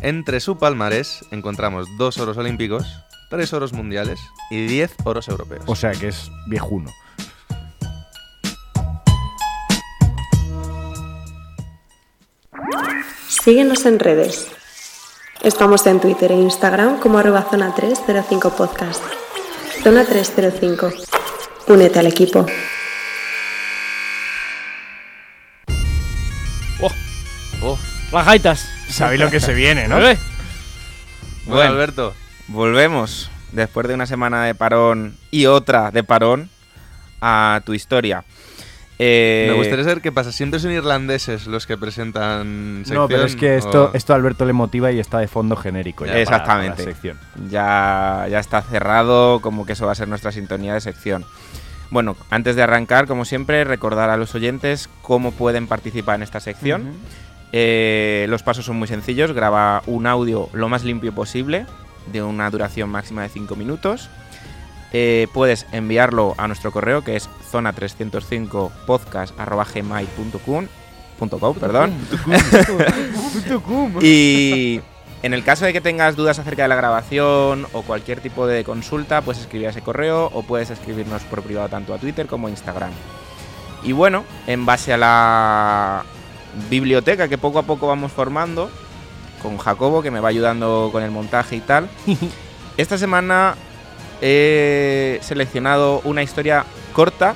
[0.00, 2.84] Entre su palmarés encontramos dos oros olímpicos,
[3.30, 4.18] tres oros mundiales
[4.50, 5.64] y diez oros europeos.
[5.66, 6.90] O sea que es viejuno.
[13.28, 14.48] Síguenos en redes.
[15.42, 19.02] Estamos en Twitter e Instagram como arroba zona 305 podcast.
[19.82, 20.90] Zona 305.
[21.68, 22.44] Únete al equipo.
[28.12, 28.68] Las gaitas.
[28.88, 29.98] Sabéis lo que se viene, ¿no?
[30.08, 30.16] ¿Eh?
[31.46, 31.70] bueno, Bueno.
[31.72, 32.14] Alberto.
[32.48, 36.48] Volvemos, después de una semana de parón y otra de parón,
[37.20, 38.24] a tu historia.
[39.00, 40.32] Eh, Me gustaría saber qué pasa.
[40.32, 42.96] ¿Siempre son irlandeses los que presentan sección?
[43.02, 45.54] No, pero es que esto, o- esto a Alberto le motiva y está de fondo
[45.54, 46.04] genérico.
[46.06, 46.70] ya Exactamente.
[46.78, 47.18] para la sección.
[47.48, 51.24] ya, ya está cerrado, como que eso va a ser nuestra sintonía de sección.
[51.90, 56.40] Bueno, antes de arrancar, como siempre, recordar a los oyentes cómo pueden participar en esta
[56.40, 56.94] sección.
[57.52, 59.32] Eh, los pasos son muy sencillos.
[59.32, 61.66] Graba un audio lo más limpio posible,
[62.12, 64.10] de una duración máxima de 5 minutos.
[64.92, 70.66] Eh, puedes enviarlo a nuestro correo que es zona305 podcast.gmail.com
[71.60, 71.92] perdón.
[74.00, 74.80] y
[75.22, 78.64] en el caso de que tengas dudas acerca de la grabación o cualquier tipo de
[78.64, 82.46] consulta, puedes escribir a ese correo o puedes escribirnos por privado tanto a Twitter como
[82.46, 82.92] a Instagram.
[83.82, 86.04] Y bueno, en base a la
[86.70, 88.70] biblioteca que poco a poco vamos formando,
[89.42, 91.88] con Jacobo, que me va ayudando con el montaje y tal,
[92.76, 93.54] esta semana
[94.20, 97.34] he seleccionado una historia corta,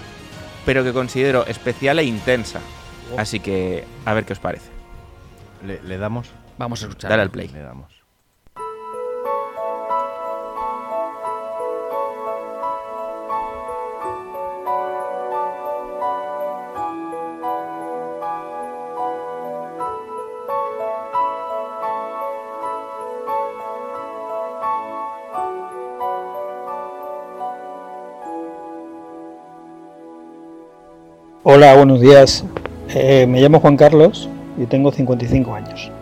[0.67, 2.61] pero que considero especial e intensa.
[3.17, 4.71] Así que, a ver qué os parece.
[5.67, 6.31] ¿Le, le damos?
[6.59, 7.11] Vamos a escuchar.
[7.11, 7.49] Dale al play.
[7.49, 8.02] Le damos.
[31.55, 32.47] Hola, buenos días.
[32.95, 34.27] Eh, me llamo Juan Carlos
[34.57, 35.93] y tengo 55 años.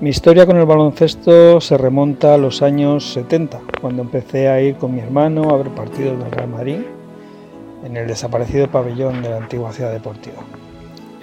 [0.00, 4.76] Mi historia con el baloncesto se remonta a los años 70, cuando empecé a ir
[4.76, 6.78] con mi hermano a ver partidos del Real Madrid
[7.84, 10.44] en el desaparecido pabellón de la antigua ciudad deportiva,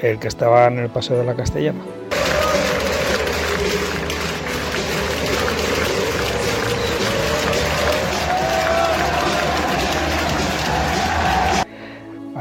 [0.01, 1.79] el que estaba en el Paseo de la Castellana.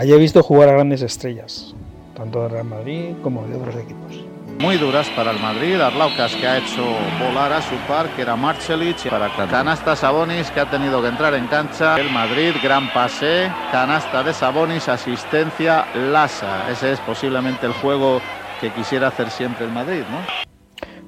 [0.02, 1.76] Allí he visto jugar a grandes estrellas,
[2.16, 4.24] tanto de Real Madrid como de otros equipos.
[4.58, 6.82] Muy duras para el Madrid, Arlaucas que ha hecho
[7.24, 11.34] volar a su par, que era Marcelich, para canasta Sabonis que ha tenido que entrar
[11.34, 16.68] en cancha, el Madrid, gran pase, canasta de Sabonis, asistencia Lasa.
[16.68, 18.20] Ese es posiblemente el juego
[18.60, 20.18] que quisiera hacer siempre el Madrid, ¿no?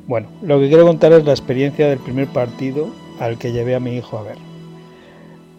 [0.07, 3.81] Bueno, lo que quiero contar es la experiencia del primer partido al que llevé a
[3.81, 4.39] mi hijo a ver.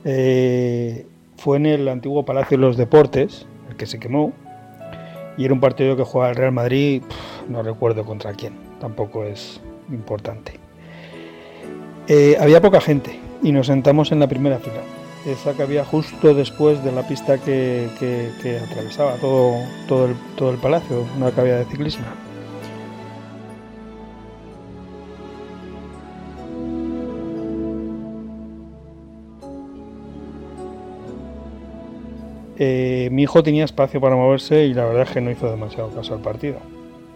[0.05, 1.05] Eh,
[1.45, 4.33] fue en el antiguo Palacio de los Deportes, el que se quemó,
[5.37, 7.03] y era un partido que jugaba el Real Madrid,
[7.47, 10.53] no recuerdo contra quién, tampoco es importante.
[12.07, 14.81] Eh, había poca gente y nos sentamos en la primera fila,
[15.27, 17.89] esa que había justo después de la pista que,
[18.67, 19.53] atravesaba todo,
[19.87, 22.05] todo, el, todo el palacio, una cabina de ciclismo.
[32.57, 35.89] Eh, mi hijo tenía espacio para moverse y la verdad es que no hizo demasiado
[35.89, 36.59] caso al partido,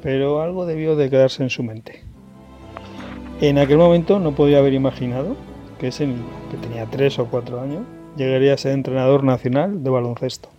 [0.01, 2.03] pero algo debió de quedarse en su mente.
[3.39, 5.37] En aquel momento no podía haber imaginado
[5.79, 7.83] que ese niño, que tenía 3 o 4 años,
[8.17, 10.49] llegaría a ser entrenador nacional de baloncesto.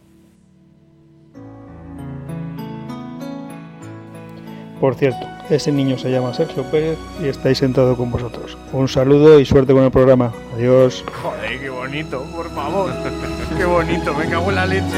[4.81, 8.57] Por cierto, ese niño se llama Sergio Pérez y estáis sentado con vosotros.
[8.73, 10.33] Un saludo y suerte con el programa.
[10.55, 11.05] Adiós.
[11.23, 12.91] Joder, qué bonito, por favor.
[13.59, 14.97] qué bonito, me cago en la leche.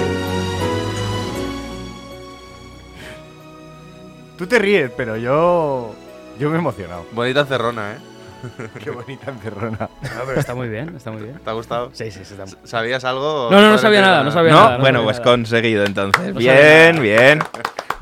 [4.39, 5.95] Tú te ríes, pero yo.
[6.39, 7.05] Yo me he emocionado.
[7.13, 8.13] Bonita cerrona, ¿eh?
[8.83, 9.89] Qué bonita encerrona.
[10.03, 11.39] No, pero está muy bien, está muy bien.
[11.45, 11.91] ¿Te ha gustado?
[11.93, 12.35] Sí, sí, sí.
[12.35, 12.47] Está...
[12.65, 13.49] ¿Sabías algo?
[13.51, 14.65] No, no, no sabía nada, no sabía ¿No?
[14.65, 14.79] nada.
[14.79, 15.31] bueno, sabía pues nada.
[15.31, 16.35] conseguido entonces.
[16.35, 17.39] No bien, bien.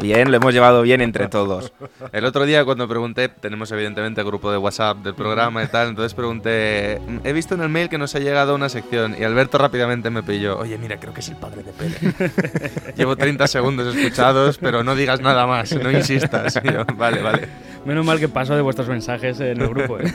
[0.01, 1.73] Bien, lo hemos llevado bien entre todos.
[2.13, 6.15] El otro día cuando pregunté, tenemos evidentemente grupo de WhatsApp del programa y tal, entonces
[6.15, 10.11] pregunté, he visto en el mail que nos ha llegado una sección y Alberto rápidamente
[10.11, 12.93] me pilló, oye mira, creo que es el padre de Pele.
[12.97, 16.61] Llevo 30 segundos escuchados, pero no digas nada más, no insistas.
[16.63, 17.49] Yo, vale, vale.
[17.85, 20.13] Menos mal que paso de vuestros mensajes en el grupo, ¿eh?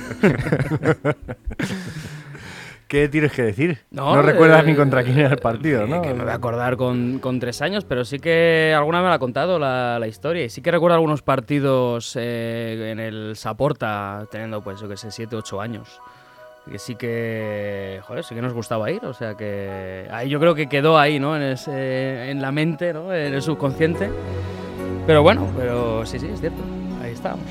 [2.88, 3.80] ¿Qué tienes que decir?
[3.90, 6.02] No, No, recuerdas eh, ni contra quién era el partido, ¿no?
[6.04, 9.10] Que me voy a acordar con, con tres años, pero sí que alguna vez me
[9.10, 10.46] la ha contado la, la historia.
[10.46, 15.10] Y sí que recuerdo algunos partidos eh, en el Saporta, teniendo, pues, yo que sé,
[15.10, 16.00] siete, ocho años.
[16.70, 19.04] Que sí que, joder, sí que nos gustaba ir.
[19.06, 21.36] O sea que ahí yo creo que quedó ahí, ¿no?
[21.36, 23.14] En, ese, en la mente, ¿no?
[23.14, 24.10] En el subconsciente.
[25.08, 26.62] Pero bueno, pero sí, sí, es cierto.
[27.04, 27.46] Ahí estábamos.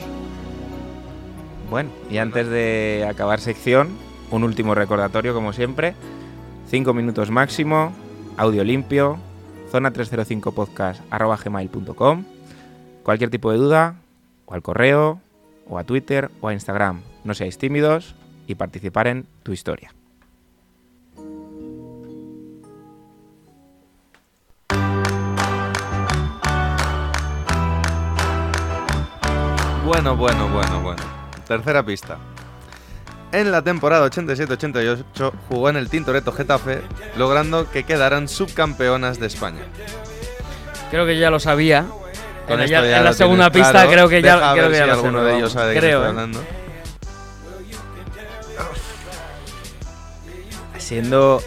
[1.70, 3.96] Bueno, y antes de acabar sección,
[4.34, 5.94] un último recordatorio, como siempre.
[6.68, 7.92] Cinco minutos máximo,
[8.36, 9.18] audio limpio,
[9.70, 12.24] zona 305 podcast arroba gmail.com.
[13.04, 13.96] Cualquier tipo de duda,
[14.46, 15.20] o al correo,
[15.68, 17.02] o a Twitter, o a Instagram.
[17.22, 18.14] No seáis tímidos
[18.46, 19.94] y participar en tu historia.
[29.84, 31.02] Bueno, bueno, bueno, bueno.
[31.46, 32.18] Tercera pista.
[33.34, 36.82] En la temporada 87-88 jugó en el Tintoretto Getafe,
[37.16, 39.62] logrando que quedaran subcampeonas de España.
[40.90, 41.84] Creo que ya lo sabía.
[42.46, 43.90] Con En, ya- ya la segunda tienes pista claro.
[43.90, 45.52] creo que ya, Deja a creo ver que ya si lo sé, alguno de ellos
[45.52, 45.90] sabe de qué ¿eh?
[50.78, 51.42] Siendo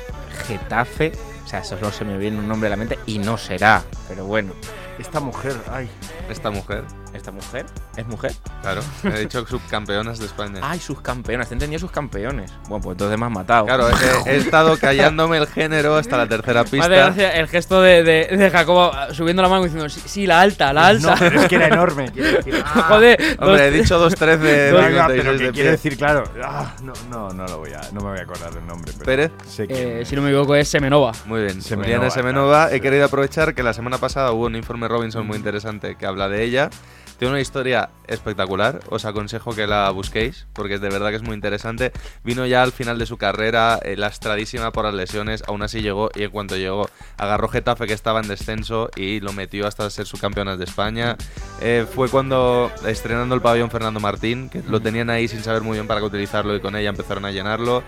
[0.48, 1.12] Getafe,
[1.46, 3.84] o sea, eso no se me viene un nombre a la mente y no será,
[4.08, 4.54] pero bueno.
[5.00, 5.88] Esta mujer, ay.
[6.30, 6.84] Esta mujer.
[7.14, 7.66] ¿Esta mujer?
[7.98, 8.32] ¿Es mujer?
[8.62, 10.60] Claro, he dicho subcampeonas de España.
[10.62, 12.52] Ay, sus campeonas, te entendía sus campeones.
[12.70, 13.66] Bueno, pues entonces me has matado.
[13.66, 16.88] Claro, que he estado callándome el género hasta la tercera pista.
[16.88, 20.28] gracia el gesto de, de, de Jacobo ah, subiendo la mano y diciendo, sí, sí,
[20.28, 21.10] la alta, la alta.
[21.12, 22.10] No, pero es que era enorme.
[22.12, 22.64] decir.
[22.64, 25.52] Ah, Joder, Hombre, he dos- dicho 2-13 de venga, 56 pero de que pie.
[25.54, 26.24] quiero decir, claro.
[26.44, 28.92] ah, no, no, no lo voy a, no me voy a acordar del nombre.
[28.94, 29.32] Pero Pérez.
[29.48, 31.14] Sé que eh, si no me equivoco, es Semenova.
[31.26, 32.14] Muy bien, Semenova, Juliana claro.
[32.22, 32.72] Semenova.
[32.74, 36.30] He querido aprovechar que la semana pasada hubo un informe Robinson muy interesante que habla
[36.30, 36.70] de ella.
[37.18, 41.34] Tiene una historia espectacular, os aconsejo que la busquéis porque de verdad que es muy
[41.34, 41.92] interesante.
[42.24, 46.10] Vino ya al final de su carrera, eh, lastradísima por las lesiones, aún así llegó
[46.16, 50.06] y en cuanto llegó agarró Getafe que estaba en descenso y lo metió hasta ser
[50.06, 51.18] subcampeonas de España.
[51.62, 55.74] Eh, fue cuando, estrenando el pabellón Fernando Martín, que lo tenían ahí sin saber muy
[55.74, 57.84] bien para qué utilizarlo y con ella empezaron a llenarlo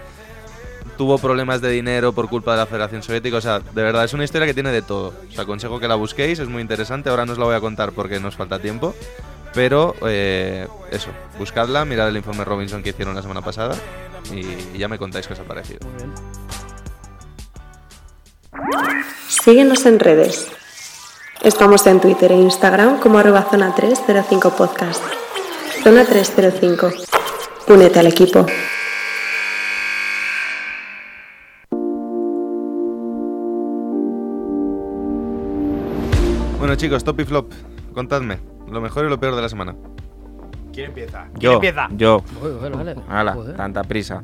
[1.00, 3.38] tuvo problemas de dinero por culpa de la Federación Soviética.
[3.38, 5.14] O sea, de verdad, es una historia que tiene de todo.
[5.32, 7.10] Os aconsejo que la busquéis, es muy interesante.
[7.10, 8.94] Ahora no os la voy a contar porque nos falta tiempo.
[9.54, 13.78] Pero eh, eso, buscadla, mirad el informe Robinson que hicieron la semana pasada
[14.34, 15.80] y ya me contáis qué os ha parecido.
[19.30, 20.50] Síguenos en redes.
[21.42, 25.02] Estamos en Twitter e Instagram como arroba zona 305 podcast.
[25.82, 26.92] Zona 305.
[27.70, 28.46] Únete al equipo.
[36.70, 37.52] Bueno, chicos, top y flop,
[37.96, 38.38] contadme
[38.72, 39.76] lo mejor y lo peor de la semana.
[40.72, 41.24] ¿Quién empieza?
[41.30, 41.88] ¿Quién Yo, empieza?
[41.94, 42.24] yo.
[42.62, 43.32] Vale, vale.
[43.32, 43.56] Joder.
[43.58, 44.22] tanta prisa.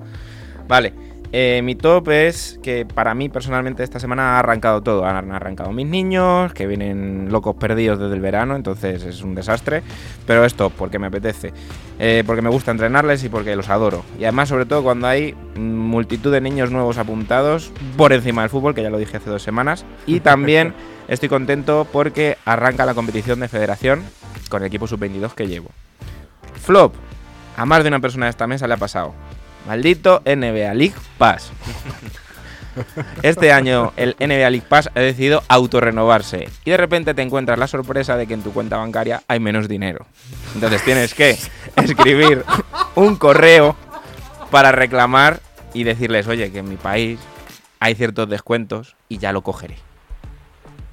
[0.68, 0.94] Vale,
[1.32, 5.06] eh, mi top es que para mí personalmente esta semana ha arrancado todo.
[5.06, 9.84] Han arrancado mis niños, que vienen locos perdidos desde el verano, entonces es un desastre.
[10.26, 11.54] Pero esto, porque me apetece.
[12.00, 14.04] Eh, porque me gusta entrenarles y porque los adoro.
[14.20, 18.76] Y además, sobre todo, cuando hay multitud de niños nuevos apuntados por encima del fútbol,
[18.76, 19.86] que ya lo dije hace dos semanas.
[20.06, 20.74] Y también
[21.08, 24.04] estoy contento porque arranca la competición de federación
[24.50, 25.70] con el equipo sub-22 que llevo.
[26.62, 26.94] Flop.
[27.58, 29.14] A más de una persona de esta mesa le ha pasado.
[29.66, 31.52] Maldito NBA League Pass.
[33.24, 37.68] Este año el NBA League Pass ha decidido autorrenovarse y de repente te encuentras la
[37.68, 40.06] sorpresa de que en tu cuenta bancaria hay menos dinero.
[40.54, 41.38] Entonces tienes que
[41.78, 42.44] escribir
[42.96, 43.78] un correo
[44.52, 45.40] para reclamar
[45.74, 47.20] y decirles, oye, que en mi país
[47.80, 49.78] hay ciertos descuentos y ya lo cogeré.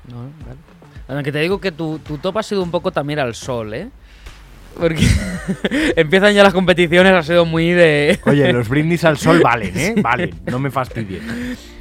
[0.08, 0.60] No, vale.
[1.08, 3.90] Aunque te digo que tu, tu top ha sido un poco también al sol, ¿eh?
[4.78, 5.06] Porque
[5.96, 8.18] empiezan ya las competiciones, ha sido muy de...
[8.26, 9.94] Oye, los brindis al sol valen, ¿eh?
[10.00, 11.22] Valen, no me fastidies.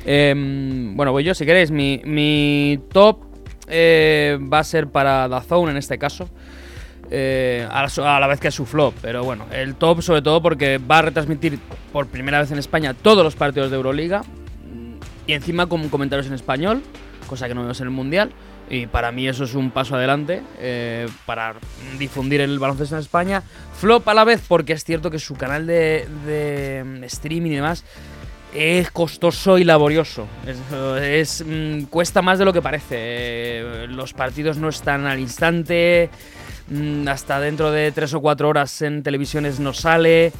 [0.06, 1.72] Em, bueno, voy yo, si queréis.
[1.72, 3.20] Mi, mi top
[3.68, 6.30] eh, va a ser para Dazone en este caso.
[7.10, 8.94] eh, a, la, so- a la vez que su flop.
[9.02, 11.60] Pero bueno, el top sobre todo porque va a retransmitir
[11.94, 14.24] por primera vez en España todos los partidos de Euroliga.
[15.28, 16.82] Y encima con comentarios en español,
[17.28, 18.32] cosa que no vemos en el Mundial.
[18.72, 21.56] Y para mí eso es un paso adelante eh, para
[22.00, 23.44] difundir el baloncesto en España.
[23.78, 26.08] Flop a la vez porque es cierto que su canal de,
[27.04, 27.84] streaming y demás
[28.54, 30.26] es costoso y laborioso.
[31.02, 32.96] Es, mm, cuesta más de lo que parece.
[32.98, 36.10] Eh, los partidos no están al instante.
[36.70, 40.32] mm, hasta dentro de tres o cuatro horas en televisiones no sale.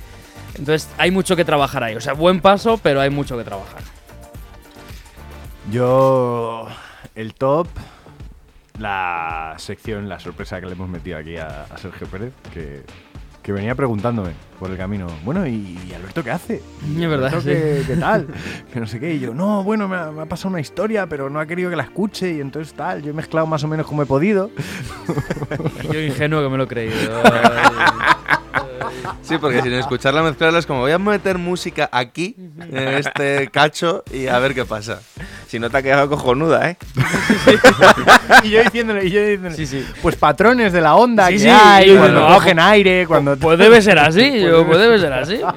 [0.58, 1.96] Entonces hay mucho que trabajar ahí.
[1.96, 3.82] O sea, buen paso, pero hay mucho que trabajar.
[5.70, 6.70] Yo.
[7.14, 7.68] El top.
[8.80, 12.84] La sección, la sorpresa que le hemos metido aquí a, a Sergio Pérez, que,
[13.44, 15.08] que venía preguntándome por el camino.
[15.24, 16.62] Bueno, ¿y, y Alberto qué hace?
[16.88, 17.50] ¿Y Es verdad, Alberto sí.
[17.56, 18.28] ¿qué, qué tal?
[18.74, 19.14] que no sé qué.
[19.16, 21.70] Y yo, no, bueno, me ha, me ha pasado una historia, pero no ha querido
[21.70, 22.34] que la escuche.
[22.34, 24.50] Y entonces tal, yo he mezclado más o menos como he podido.
[25.92, 27.22] Yo ingenuo que me lo he creído.
[29.24, 34.04] Sí, porque sin escucharla mezclarla es como voy a meter música aquí, en este cacho,
[34.12, 35.02] y a ver qué pasa.
[35.48, 36.78] Si no te ha quedado cojonuda, ¿eh?
[38.44, 39.86] y yo diciéndole, y yo diciéndole, Sí, sí.
[40.02, 43.36] pues patrones de la onda Sí, que sí, hay, cuando cogen aire, cuando...
[43.38, 45.42] Pues debe ser así, yo, pues debe ser así.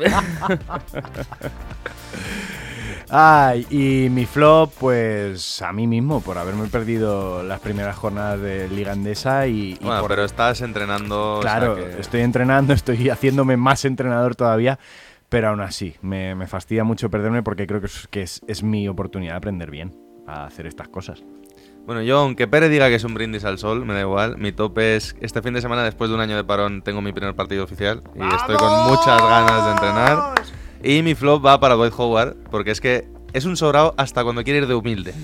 [3.11, 8.69] Ay, y mi flop, pues a mí mismo, por haberme perdido las primeras jornadas de
[8.69, 11.39] Liga Andesa y, y Bueno, por- pero estás entrenando.
[11.39, 14.79] o sea Claro, que- estoy entrenando, estoy haciéndome más entrenador todavía,
[15.29, 18.63] pero aún así, me, me fastidia mucho perderme porque creo que, es, que es, es
[18.63, 19.95] mi oportunidad de aprender bien
[20.27, 21.23] a hacer estas cosas.
[21.87, 24.39] Bueno, yo, aunque Pérez diga que es un brindis al sol, me da igual.
[24.39, 27.13] Mi tope es este fin de semana, después de un año de parón, tengo mi
[27.13, 30.35] primer partido oficial y estoy con muchas ganas de entrenar.
[30.85, 34.45] Y mi flop va para Boyd Howard, porque es que es un sobrado hasta cuando
[34.45, 35.15] quiere ir de humilde.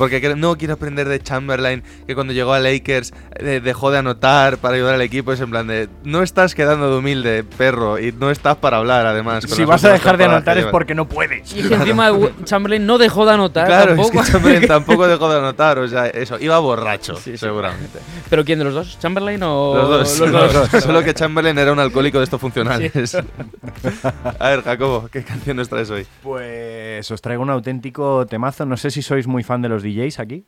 [0.00, 3.98] Porque que- no quiero aprender de Chamberlain, que cuando llegó a Lakers eh, dejó de
[3.98, 5.30] anotar para ayudar al equipo.
[5.34, 9.04] Es en plan de, no estás quedando de humilde, perro, y no estás para hablar,
[9.04, 9.44] además.
[9.46, 11.54] Si vas a dejar de anotar es porque no puedes.
[11.54, 12.10] Y encima
[12.44, 14.20] Chamberlain no dejó de anotar Claro, tampoco.
[14.20, 17.98] es que Chamberlain tampoco dejó de anotar, o sea, eso, iba borracho, seguramente.
[18.30, 18.98] ¿Pero quién de los dos?
[18.98, 20.72] ¿Chamberlain o Los dos, los los dos?
[20.72, 20.82] dos.
[20.82, 23.14] Solo que Chamberlain era un alcohólico de estos funcionales.
[24.38, 26.06] A ver, Jacobo, ¿qué canción nos traes hoy?
[26.22, 28.64] Pues os traigo un auténtico temazo.
[28.64, 30.44] No sé si sois muy fan de los DJs aquí.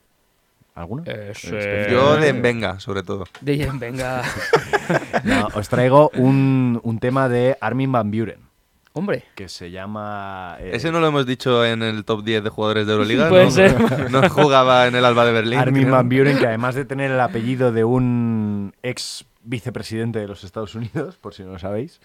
[0.74, 1.02] ¿Alguno?
[1.06, 1.32] Eh,
[1.90, 3.24] Yo de Venga, sobre todo.
[3.42, 4.22] DJ, venga.
[5.24, 8.38] No, os traigo un, un tema de Armin Van Buren.
[8.94, 9.24] Hombre.
[9.34, 10.56] Que se llama.
[10.60, 13.28] eh, Ese no lo hemos dicho en el top 10 de jugadores de Euroliga.
[13.28, 13.50] Puede ¿no?
[13.50, 14.10] ser.
[14.10, 15.58] No jugaba en el Alba de Berlín.
[15.58, 15.94] Armin creo.
[15.94, 20.74] Van Buren, que además de tener el apellido de un ex vicepresidente de los Estados
[20.74, 22.00] Unidos, por si no lo sabéis,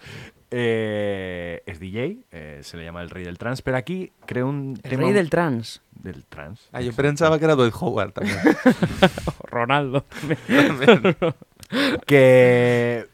[0.50, 4.78] eh, es DJ, eh, se le llama el rey del trans, pero aquí creo un
[4.82, 5.02] El tema...
[5.04, 5.82] rey del trans.
[5.92, 6.68] Del trans.
[6.72, 8.38] Ah, yo pensaba que era Dwight Howard también.
[9.44, 10.04] Ronaldo.
[12.06, 13.06] que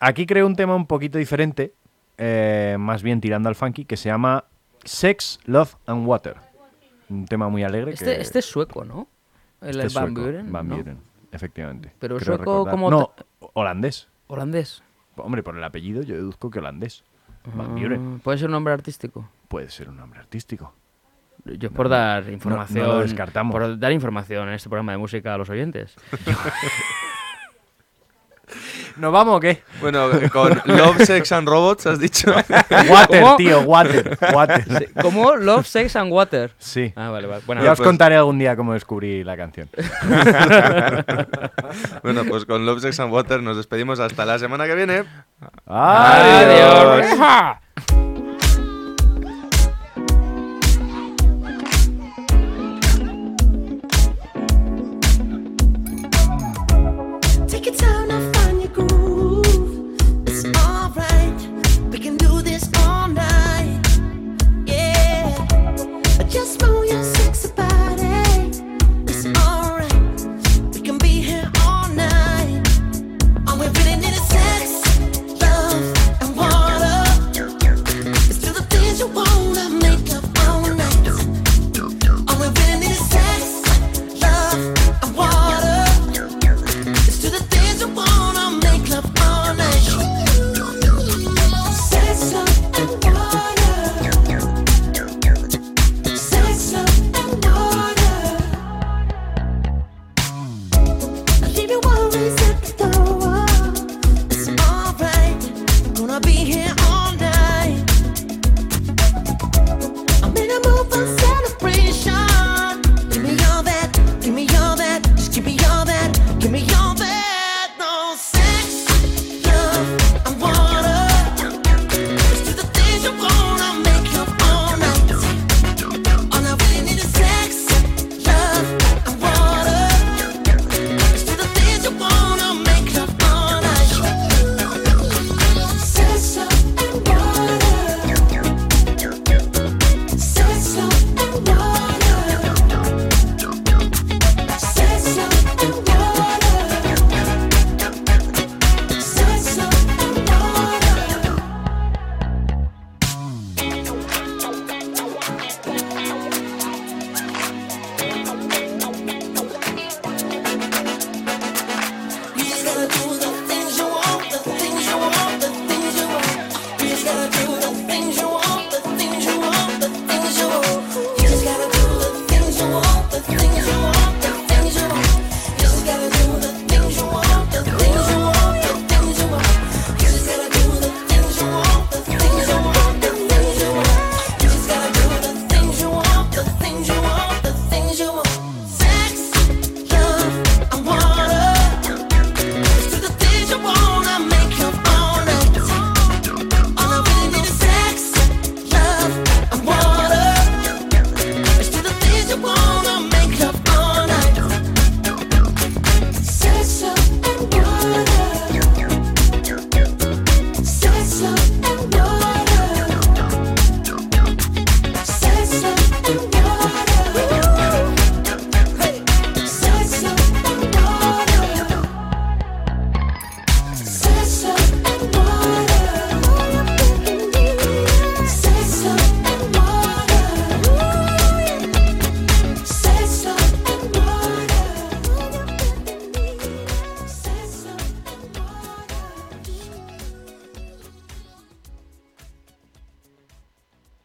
[0.00, 1.74] aquí creo un tema un poquito diferente,
[2.18, 4.44] eh, más bien tirando al funky, que se llama
[4.84, 6.36] Sex, Love and Water.
[7.08, 7.92] Un tema muy alegre.
[7.92, 9.08] Este, que- este es sueco, ¿no?
[9.60, 10.52] El este es Van sueco, Buren.
[10.52, 10.76] Van ¿no?
[11.34, 11.92] Efectivamente.
[11.98, 13.12] Pero Creo sueco como No,
[13.54, 14.08] holandés.
[14.28, 14.82] Holandés.
[15.16, 17.04] Hombre, por el apellido yo deduzco que holandés.
[17.54, 18.20] Van Ah, Buren.
[18.20, 19.28] Puede ser un nombre artístico.
[19.48, 20.74] Puede ser un nombre artístico.
[21.44, 22.86] Yo es por dar no información.
[22.88, 23.52] lo descartamos.
[23.52, 25.94] Por dar información en este programa de música a los oyentes.
[28.96, 29.62] ¿Nos vamos o qué?
[29.80, 32.30] Bueno, con Love, Sex and Robots, has dicho.
[32.88, 33.36] Water, ¿Cómo?
[33.36, 34.16] tío, water.
[34.32, 34.90] water.
[35.02, 35.34] ¿Cómo?
[35.36, 36.52] Love, Sex and Water.
[36.58, 36.92] Sí.
[36.94, 37.42] Ah, vale, vale.
[37.46, 39.68] Bueno, ya os pues- contaré algún día cómo descubrí la canción.
[42.02, 45.04] bueno, pues con Love, Sex and Water nos despedimos hasta la semana que viene.
[45.66, 47.06] Adiós.
[47.10, 48.13] Adiós.